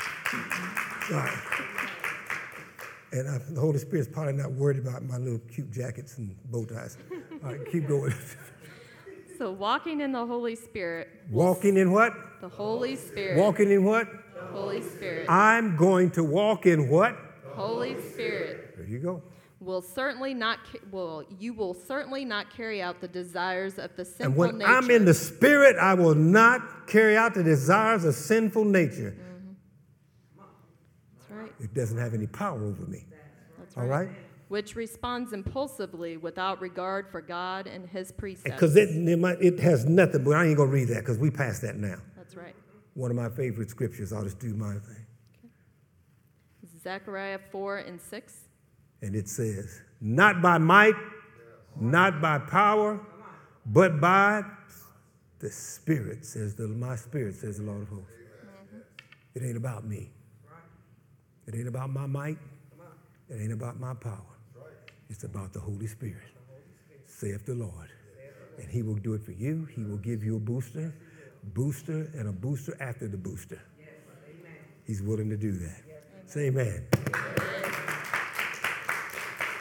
All 1.11 1.17
right. 1.17 1.39
And 3.13 3.29
I, 3.29 3.39
the 3.51 3.61
Holy 3.61 3.79
Spirit's 3.79 4.09
probably 4.09 4.33
not 4.33 4.53
worried 4.53 4.79
about 4.79 5.03
my 5.03 5.19
little 5.19 5.41
cute 5.41 5.71
jackets 5.71 6.17
and 6.17 6.35
bow 6.51 6.65
ties. 6.65 6.97
All 7.45 7.51
right, 7.51 7.61
keep 7.71 7.87
going. 7.87 8.15
So, 9.39 9.51
walking 9.51 10.03
in 10.03 10.13
the 10.13 10.25
Holy 10.25 10.55
Spirit, 10.55 11.09
Walking 11.29 11.77
in 11.77 11.91
what? 11.91 12.13
the 12.41 12.49
Holy 12.49 12.95
Spirit, 12.95 13.39
Walking 13.41 13.73
in 13.73 13.83
what? 13.83 14.07
Holy 14.53 14.83
Spirit, 14.83 15.29
I'm 15.29 15.75
going 15.77 16.13
to 16.13 16.23
walk 16.23 16.65
in 16.67 16.89
what? 16.89 17.17
Holy 17.55 18.01
Spirit 18.13 18.77
There 18.77 18.87
you 18.87 19.01
go. 19.01 19.23
Will 19.63 19.83
certainly 19.83 20.35
not 20.35 20.59
will 20.91 21.25
you 21.39 21.55
will 21.55 21.75
certainly 21.75 22.25
not 22.25 22.55
carry 22.55 22.83
out 22.83 23.01
the 23.01 23.09
desires 23.09 23.79
of 23.79 23.95
the 23.97 24.05
sinful 24.05 24.27
And 24.27 24.37
when 24.37 24.59
nature. 24.59 24.71
I'm 24.71 24.91
in 24.91 25.05
the 25.05 25.15
spirit, 25.15 25.77
I 25.77 25.95
will 25.95 26.15
not 26.15 26.87
carry 26.87 27.17
out 27.17 27.35
the 27.35 27.45
desires 27.45 28.05
of 28.05 28.15
sinful 28.15 28.65
nature. 28.65 29.17
Mm-hmm. 29.17 30.43
That's 31.19 31.31
right. 31.31 31.53
It 31.61 31.75
doesn't 31.75 31.99
have 31.99 32.15
any 32.15 32.27
power 32.27 32.65
over 32.65 32.83
me. 32.87 33.05
That's 33.59 33.77
right. 33.77 33.83
All 33.83 33.89
right? 33.89 34.09
Which 34.49 34.77
responds 34.77 35.33
impulsively 35.33 36.19
without 36.19 36.61
regard 36.61 37.09
for 37.11 37.23
God 37.23 37.67
and 37.67 37.89
His 37.89 38.13
precepts. 38.13 38.55
Because 38.55 38.77
it, 38.77 38.91
it, 38.91 39.61
has 39.61 39.87
nothing, 39.87 40.25
but 40.25 40.33
I 40.33 40.47
ain't 40.47 40.59
going 40.59 40.69
to 40.69 40.75
read 40.75 40.89
that 40.89 41.01
because 41.01 41.17
we 41.17 41.31
passed 41.31 41.63
that 41.63 41.77
now. 41.77 41.97
That's 42.17 42.37
right. 42.37 42.55
One 42.93 43.11
of 43.11 43.17
my 43.17 43.31
favorite 43.31 43.71
scriptures. 43.71 44.13
I'll 44.13 44.25
just 44.25 44.39
do 44.39 44.53
my 44.53 44.75
thing. 44.75 45.07
Zechariah 46.83 47.39
4 47.51 47.79
and 47.79 48.01
6. 48.01 48.35
And 49.03 49.15
it 49.15 49.29
says, 49.29 49.83
Not 50.01 50.41
by 50.41 50.59
might, 50.59 50.95
not 51.79 52.21
by 52.23 52.39
power, 52.39 53.01
but 53.67 54.01
by 54.01 54.43
the 55.41 55.51
Spirit, 55.51 56.25
says 56.25 56.55
the, 56.55 56.69
my 56.69 56.97
Spirit, 56.97 57.35
says 57.35 57.59
the 57.59 57.65
Lord 57.65 57.83
of 57.83 57.89
hosts. 57.89 58.13
Mm-hmm. 58.15 58.79
It 59.35 59.47
ain't 59.47 59.57
about 59.57 59.85
me. 59.85 60.11
It 61.47 61.57
ain't 61.57 61.69
about 61.69 61.91
my 61.91 62.07
might. 62.07 62.39
It 63.29 63.41
ain't 63.41 63.53
about 63.53 63.81
my 63.81 63.95
power. 63.95 64.17
It's 65.11 65.25
about 65.25 65.53
the 65.53 65.61
Holy 65.61 65.87
Spirit, 65.87 66.23
saith 67.07 67.45
the 67.45 67.55
Lord. 67.55 67.91
And 68.59 68.71
He 68.71 68.83
will 68.83 68.97
do 68.97 69.15
it 69.15 69.23
for 69.23 69.33
you. 69.33 69.67
He 69.75 69.83
will 69.83 69.97
give 69.97 70.23
you 70.23 70.37
a 70.37 70.41
booster, 70.41 70.95
booster, 71.55 72.11
and 72.15 72.29
a 72.29 72.33
booster 72.33 72.77
after 72.81 73.09
the 73.09 73.17
booster. 73.17 73.61
He's 74.85 75.03
willing 75.03 75.29
to 75.31 75.37
do 75.37 75.53
that. 75.53 75.83
Say 76.27 76.47
amen. 76.47 76.87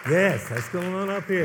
Yes, 0.10 0.50
that's 0.50 0.68
going 0.70 0.94
on 0.96 1.10
up 1.10 1.26
here. 1.28 1.40